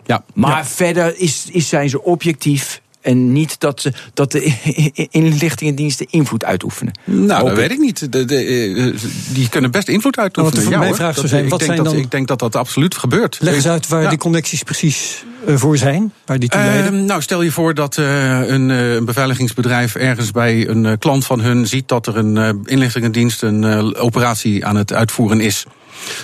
Ja. 0.09 0.23
Maar 0.33 0.57
ja. 0.57 0.65
verder 0.65 1.13
is, 1.17 1.45
is, 1.51 1.69
zijn 1.69 1.89
ze 1.89 2.03
objectief 2.03 2.81
en 3.01 3.31
niet 3.31 3.59
dat, 3.59 3.81
ze, 3.81 3.93
dat 4.13 4.31
de 4.31 4.53
inlichtingendiensten 5.11 6.05
invloed 6.09 6.43
uitoefenen. 6.43 6.93
Nou, 7.03 7.47
dat 7.47 7.55
weet 7.55 7.71
ik 7.71 7.79
niet. 7.79 8.11
De, 8.11 8.25
de, 8.25 8.95
die 9.33 9.49
kunnen 9.49 9.71
best 9.71 9.87
invloed 9.87 10.17
uitoefenen. 10.17 10.63
Wat 10.63 10.71
ja, 10.73 10.79
mijn 10.79 10.95
vraag 10.95 11.15
zou 11.15 11.27
zijn, 11.27 11.43
ik, 11.43 11.49
wat 11.49 11.59
denk 11.59 11.71
zijn 11.71 11.83
dat, 11.83 11.93
dan... 11.93 12.03
ik 12.03 12.11
denk 12.11 12.27
dat 12.27 12.39
dat 12.39 12.55
absoluut 12.55 12.95
gebeurt. 12.95 13.37
Leg 13.41 13.55
eens 13.55 13.67
uit 13.67 13.87
waar 13.87 14.01
ja. 14.01 14.09
die 14.09 14.17
connecties 14.17 14.63
precies 14.63 15.23
voor 15.47 15.77
zijn, 15.77 16.13
waar 16.25 16.39
die 16.39 16.49
toe. 16.49 16.61
Uh, 16.61 16.89
nou, 16.89 17.21
stel 17.21 17.41
je 17.41 17.51
voor 17.51 17.73
dat 17.73 17.97
uh, 17.97 18.47
een, 18.47 18.69
een, 18.69 19.05
beveiligingsbedrijf 19.05 19.95
ergens 19.95 20.31
bij 20.31 20.67
een 20.67 20.97
klant 20.97 21.25
van 21.25 21.39
hun 21.39 21.67
ziet 21.67 21.87
dat 21.87 22.07
er 22.07 22.17
een 22.17 22.65
inlichtingendienst 22.65 23.41
een 23.41 23.95
operatie 23.95 24.65
aan 24.65 24.75
het 24.75 24.93
uitvoeren 24.93 25.39
is. 25.39 25.65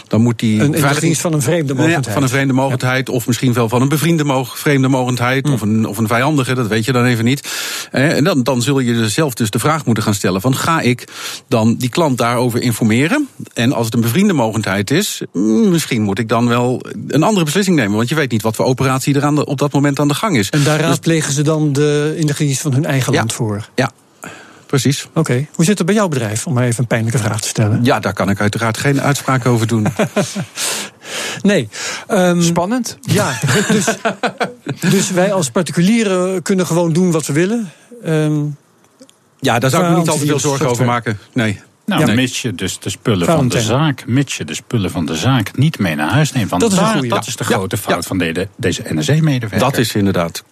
Dan 0.07 0.21
moet 0.21 0.39
die 0.39 0.61
een 0.61 0.77
veiligings 0.77 1.19
van 1.19 1.33
een 1.33 1.41
vreemde 1.41 1.73
mogendheid. 1.73 2.05
Ja, 2.05 2.11
van 2.11 2.23
een 2.23 2.29
vreemde 2.29 2.53
mogendheid, 2.53 3.09
of 3.09 3.27
misschien 3.27 3.53
wel 3.53 3.69
van 3.69 3.81
een 3.81 3.89
bevriende 3.89 4.23
moog, 4.23 4.59
vreemde 4.59 4.87
mogendheid, 4.87 5.45
mm. 5.45 5.53
of, 5.53 5.61
een, 5.61 5.85
of 5.87 5.97
een 5.97 6.07
vijandige, 6.07 6.53
dat 6.53 6.67
weet 6.67 6.85
je 6.85 6.91
dan 6.91 7.05
even 7.05 7.25
niet. 7.25 7.49
En 7.91 8.23
dan, 8.23 8.43
dan 8.43 8.61
zul 8.61 8.79
je 8.79 9.09
zelf 9.09 9.33
dus 9.33 9.49
de 9.49 9.59
vraag 9.59 9.85
moeten 9.85 10.03
gaan 10.03 10.13
stellen: 10.13 10.41
van 10.41 10.55
ga 10.55 10.81
ik 10.81 11.07
dan 11.47 11.75
die 11.75 11.89
klant 11.89 12.17
daarover 12.17 12.61
informeren? 12.61 13.27
En 13.53 13.73
als 13.73 13.85
het 13.85 13.93
een 13.93 14.01
bevriende 14.01 14.33
mogendheid 14.33 14.91
is, 14.91 15.21
misschien 15.33 16.01
moet 16.01 16.19
ik 16.19 16.29
dan 16.29 16.47
wel 16.47 16.85
een 17.07 17.23
andere 17.23 17.45
beslissing 17.45 17.75
nemen. 17.75 17.97
Want 17.97 18.09
je 18.09 18.15
weet 18.15 18.31
niet 18.31 18.41
wat 18.41 18.55
voor 18.55 18.65
operatie 18.65 19.04
er 19.13 19.23
aan 19.23 19.35
de, 19.35 19.45
op 19.45 19.57
dat 19.57 19.73
moment 19.73 19.99
aan 19.99 20.07
de 20.07 20.13
gang 20.13 20.37
is. 20.37 20.49
En 20.49 20.63
daar 20.63 20.79
raadplegen 20.79 21.33
ze 21.33 21.41
dan 21.41 21.73
de 21.73 22.07
inlichtingendienst 22.07 22.61
van 22.61 22.73
hun 22.73 22.85
eigen 22.85 23.13
ja, 23.13 23.17
land 23.17 23.33
voor? 23.33 23.69
Ja, 23.75 23.91
precies. 24.65 25.05
Oké. 25.05 25.19
Okay. 25.19 25.47
Hoe 25.55 25.65
zit 25.65 25.77
het 25.77 25.87
bij 25.87 25.95
jouw 25.95 26.07
bedrijf, 26.07 26.47
om 26.47 26.53
maar 26.53 26.63
even 26.63 26.79
een 26.79 26.87
pijnlijke 26.87 27.17
vraag 27.17 27.41
te 27.41 27.47
stellen? 27.47 27.79
Ja, 27.83 27.99
daar 27.99 28.13
kan 28.13 28.29
ik 28.29 28.39
uiteraard 28.39 28.77
geen 28.77 29.01
uitspraak 29.01 29.45
over 29.45 29.67
doen. 29.67 29.87
nee. 31.41 31.69
Um, 32.07 32.41
Spannend. 32.41 32.97
Ja, 33.01 33.39
dus, 33.67 33.85
dus 34.91 35.11
wij 35.11 35.33
als 35.33 35.49
particulieren 35.49 36.41
kunnen 36.41 36.65
gewoon 36.65 36.93
doen 36.93 37.11
wat 37.11 37.25
we 37.25 37.33
willen. 37.33 37.71
Um, 38.05 38.57
ja, 39.39 39.59
daar 39.59 39.69
zou 39.69 39.83
ik 39.83 39.89
me 39.89 39.97
niet 39.97 40.09
al 40.09 40.17
te 40.17 40.25
veel 40.25 40.39
zorgen 40.39 40.67
over 40.67 40.85
maken. 40.85 41.19
Nee. 41.33 41.61
Nou, 41.85 42.05
ja, 42.05 42.13
mits 42.13 42.41
je 42.41 42.53
dus 42.53 42.79
de 42.79 42.89
spullen 42.89 43.25
van 43.25 43.47
de 43.47 43.61
zaak, 43.61 44.05
mits 44.07 44.37
je 44.37 44.45
de 44.45 44.53
spullen 44.53 44.91
van 44.91 45.05
de 45.05 45.15
zaak 45.15 45.57
niet 45.57 45.79
mee 45.79 45.95
naar 45.95 46.09
huis 46.09 46.31
neemt. 46.31 46.49
Want 46.49 46.61
dat 46.61 46.71
is, 46.71 46.77
daar, 46.77 46.93
goeie, 46.93 47.09
dat 47.09 47.23
ja. 47.23 47.29
is 47.29 47.35
de 47.35 47.43
grote 47.43 47.77
fout 47.77 48.01
ja. 48.01 48.07
van 48.07 48.17
de, 48.17 48.47
deze 48.57 48.83
NSE-medewerker. 48.89 49.59
Dat 49.59 49.77
is 49.77 49.95
inderdaad. 49.95 50.43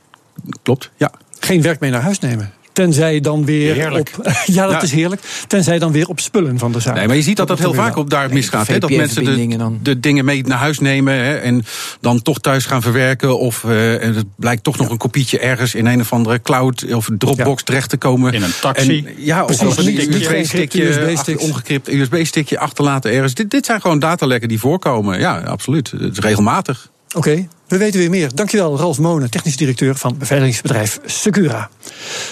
Klopt, 0.61 0.91
ja. 0.97 1.11
Geen 1.39 1.61
werk 1.61 1.79
mee 1.79 1.91
naar 1.91 2.01
huis 2.01 2.19
nemen. 2.19 2.53
Tenzij 2.73 3.19
dan 3.19 3.45
weer 3.45 3.73
heerlijk. 3.73 4.11
op. 4.17 4.31
Ja, 4.45 4.67
dat 4.67 4.83
is 4.83 4.91
heerlijk. 4.91 5.21
Tenzij 5.47 5.79
dan 5.79 5.91
weer 5.91 6.07
op 6.07 6.19
spullen 6.19 6.59
van 6.59 6.71
de 6.71 6.79
zaak. 6.79 6.95
Nee, 6.95 7.07
maar 7.07 7.15
je 7.15 7.21
ziet 7.21 7.37
dat 7.37 7.47
dat 7.47 7.59
heel 7.59 7.73
vaak 7.73 7.95
op 7.95 8.09
daar 8.09 8.33
misgaat. 8.33 8.67
Hè? 8.67 8.77
Dat 8.79 8.89
mensen 8.89 9.25
de, 9.25 9.77
de, 9.81 9.99
dingen 9.99 10.25
mee 10.25 10.43
naar 10.43 10.57
huis 10.57 10.79
nemen 10.79 11.13
hè? 11.13 11.35
en 11.35 11.65
dan 12.01 12.21
toch 12.21 12.39
thuis 12.39 12.65
gaan 12.65 12.81
verwerken. 12.81 13.39
Of 13.39 13.63
uh, 13.63 13.71
het 13.99 14.25
blijkt 14.35 14.63
toch 14.63 14.77
nog 14.77 14.89
een 14.89 14.97
kopietje 14.97 15.39
ergens 15.39 15.75
in 15.75 15.85
een 15.85 15.99
of 15.99 16.13
andere 16.13 16.41
cloud 16.41 16.93
of 16.93 17.09
Dropbox 17.17 17.59
ja. 17.59 17.65
terecht 17.65 17.89
te 17.89 17.97
komen. 17.97 18.33
In 18.33 18.43
een 18.43 18.53
taxi. 18.61 19.05
En, 19.05 19.13
ja, 19.17 19.43
of, 19.43 19.61
of 19.61 19.77
een 19.77 20.13
USB-stickje, 20.13 20.83
USB 20.83 21.39
ongekript 21.39 21.89
USB-stickje 21.89 22.59
achterlaten 22.59 23.11
ergens. 23.11 23.33
Dit, 23.33 23.51
dit 23.51 23.65
zijn 23.65 23.81
gewoon 23.81 23.99
datalekken 23.99 24.49
die 24.49 24.59
voorkomen. 24.59 25.19
Ja, 25.19 25.39
absoluut. 25.39 25.91
Het 25.91 26.11
is 26.11 26.19
regelmatig. 26.19 26.91
Oké, 27.15 27.29
okay, 27.29 27.47
we 27.73 27.79
weten 27.79 27.99
weer 27.99 28.09
meer. 28.09 28.35
Dankjewel, 28.35 28.77
Ralf 28.77 28.99
Monen, 28.99 29.29
technisch 29.29 29.57
directeur 29.57 29.95
van 29.95 30.17
beveiligingsbedrijf 30.17 30.99
Secura. 31.05 31.69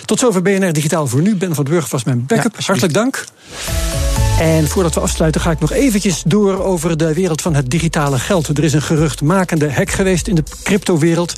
Tot 0.06 0.19
zover 0.19 0.41
BNR 0.41 0.73
Digitaal 0.73 1.08
voor 1.08 1.21
nu. 1.21 1.36
Ben 1.36 1.56
van 1.56 1.63
den 1.63 1.73
Burg 1.73 1.89
was 1.89 2.04
mijn 2.04 2.25
backup. 2.25 2.56
Ja, 2.58 2.65
Hartelijk 2.65 2.93
dank. 2.93 3.25
En 4.39 4.67
voordat 4.67 4.93
we 4.93 4.99
afsluiten 4.99 5.41
ga 5.41 5.51
ik 5.51 5.60
nog 5.60 5.71
eventjes 5.71 6.23
door 6.25 6.63
over 6.63 6.97
de 6.97 7.13
wereld 7.13 7.41
van 7.41 7.56
het 7.56 7.69
digitale 7.69 8.19
geld. 8.19 8.47
Er 8.47 8.63
is 8.63 8.73
een 8.73 8.82
geruchtmakende 8.82 9.71
hack 9.71 9.89
geweest 9.89 10.27
in 10.27 10.36
de 10.36 10.43
cryptowereld. 10.63 11.34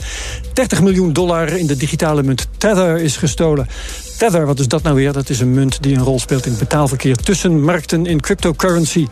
30 0.53 0.81
miljoen 0.81 1.13
dollar 1.13 1.57
in 1.57 1.67
de 1.67 1.77
digitale 1.77 2.23
munt 2.23 2.47
Tether 2.57 2.97
is 2.97 3.17
gestolen. 3.17 3.67
Tether, 4.17 4.45
wat 4.45 4.59
is 4.59 4.67
dat 4.67 4.83
nou 4.83 4.95
weer? 4.95 5.13
Dat 5.13 5.29
is 5.29 5.39
een 5.39 5.53
munt 5.53 5.83
die 5.83 5.95
een 5.95 6.03
rol 6.03 6.19
speelt 6.19 6.45
in 6.45 6.51
het 6.51 6.59
betaalverkeer 6.59 7.15
tussen 7.15 7.63
markten 7.63 8.05
in 8.05 8.21
cryptocurrency. 8.21 9.07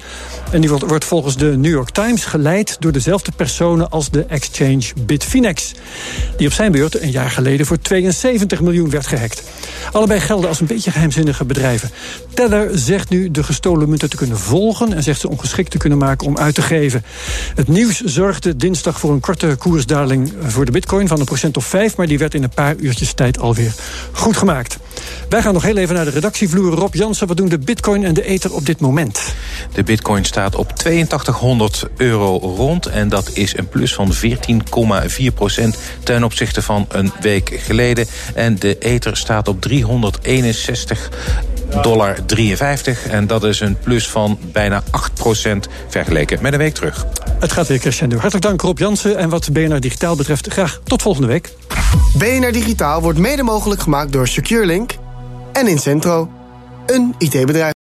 En 0.51 0.61
die 0.61 0.69
wordt, 0.69 1.05
volgens 1.05 1.37
de 1.37 1.57
New 1.57 1.71
York 1.71 1.89
Times 1.89 2.25
geleid 2.25 2.77
door 2.79 2.91
dezelfde 2.91 3.31
personen 3.35 3.89
als 3.89 4.09
de 4.09 4.25
exchange 4.25 4.83
Bitfinex. 5.05 5.71
Die 6.37 6.47
op 6.47 6.53
zijn 6.53 6.71
beurt 6.71 7.01
een 7.01 7.11
jaar 7.11 7.29
geleden 7.29 7.65
voor 7.65 7.79
72 7.79 8.61
miljoen 8.61 8.89
werd 8.89 9.07
gehackt. 9.07 9.43
Allebei 9.91 10.19
gelden 10.19 10.49
als 10.49 10.59
een 10.59 10.67
beetje 10.67 10.91
geheimzinnige 10.91 11.45
bedrijven. 11.45 11.89
Tether 12.33 12.69
zegt 12.73 13.09
nu 13.09 13.31
de 13.31 13.43
gestolen 13.43 13.89
munten 13.89 14.09
te 14.09 14.15
kunnen 14.17 14.37
volgen 14.37 14.93
en 14.93 15.03
zegt 15.03 15.19
ze 15.19 15.29
ongeschikt 15.29 15.71
te 15.71 15.77
kunnen 15.77 15.97
maken 15.97 16.27
om 16.27 16.37
uit 16.37 16.55
te 16.55 16.61
geven. 16.61 17.03
Het 17.55 17.67
nieuws 17.67 17.99
zorgde 18.01 18.55
dinsdag 18.55 18.99
voor 18.99 19.11
een 19.11 19.19
korte 19.19 19.55
koersdaling 19.57 20.33
voor 20.47 20.65
de 20.65 20.71
bitcoin 20.71 21.07
van 21.07 21.19
een 21.19 21.25
procent 21.25 21.57
of 21.57 21.65
vijf, 21.65 21.97
maar 21.97 22.07
die 22.07 22.17
werd 22.17 22.33
in 22.33 22.43
een 22.43 22.49
paar 22.49 22.75
uurtjes 22.75 23.13
tijd 23.13 23.39
alweer 23.39 23.73
goed 24.11 24.37
gemaakt. 24.37 24.77
Wij 25.29 25.41
gaan 25.41 25.53
nog 25.53 25.63
heel 25.63 25.77
even 25.77 25.95
naar 25.95 26.05
de 26.05 26.11
redactievloer. 26.11 26.73
Rob 26.73 26.93
Jansen, 26.93 27.27
wat 27.27 27.37
doen 27.37 27.49
de 27.49 27.59
bitcoin 27.59 28.03
en 28.03 28.13
de 28.13 28.23
ether 28.23 28.53
op 28.53 28.65
dit 28.65 28.79
moment? 28.79 29.33
De 29.73 29.83
bitcoin 29.83 30.25
staat 30.25 30.55
op 30.55 30.71
8200 30.71 31.83
euro 31.97 32.37
rond. 32.37 32.85
En 32.85 33.09
dat 33.09 33.29
is 33.33 33.57
een 33.57 33.67
plus 33.67 33.93
van 33.93 34.11
14,4 34.13 35.33
procent 35.35 35.77
ten 36.03 36.23
opzichte 36.23 36.61
van 36.61 36.85
een 36.89 37.11
week 37.21 37.59
geleden. 37.63 38.07
En 38.33 38.59
de 38.59 38.77
ether 38.77 39.17
staat 39.17 39.47
op 39.47 39.61
361 39.61 41.09
dollar 41.81 42.25
53. 42.25 43.07
En 43.07 43.27
dat 43.27 43.43
is 43.43 43.59
een 43.59 43.77
plus 43.83 44.09
van 44.09 44.39
bijna 44.51 44.83
8 44.91 45.13
procent 45.13 45.67
vergeleken 45.87 46.41
met 46.41 46.53
een 46.53 46.59
week 46.59 46.73
terug. 46.73 47.05
Het 47.39 47.51
gaat 47.51 47.67
weer 47.67 47.79
crescendo. 47.79 48.17
Hartelijk 48.17 48.45
dank 48.45 48.61
Rob 48.61 48.77
Jansen. 48.77 49.17
En 49.17 49.29
wat 49.29 49.51
BNR 49.51 49.79
Digitaal 49.79 50.15
betreft, 50.15 50.47
graag 50.47 50.79
tot 50.83 51.01
volgende 51.01 51.27
week. 51.27 51.53
BNR 52.17 52.51
Digitaal 52.51 53.01
wordt 53.01 53.19
mede 53.19 53.43
mogelijk 53.43 53.81
gemaakt 53.81 54.11
door 54.11 54.27
SecureLink 54.27 54.91
en 55.53 55.67
Incentro, 55.67 56.29
een 56.85 57.15
IT-bedrijf. 57.17 57.80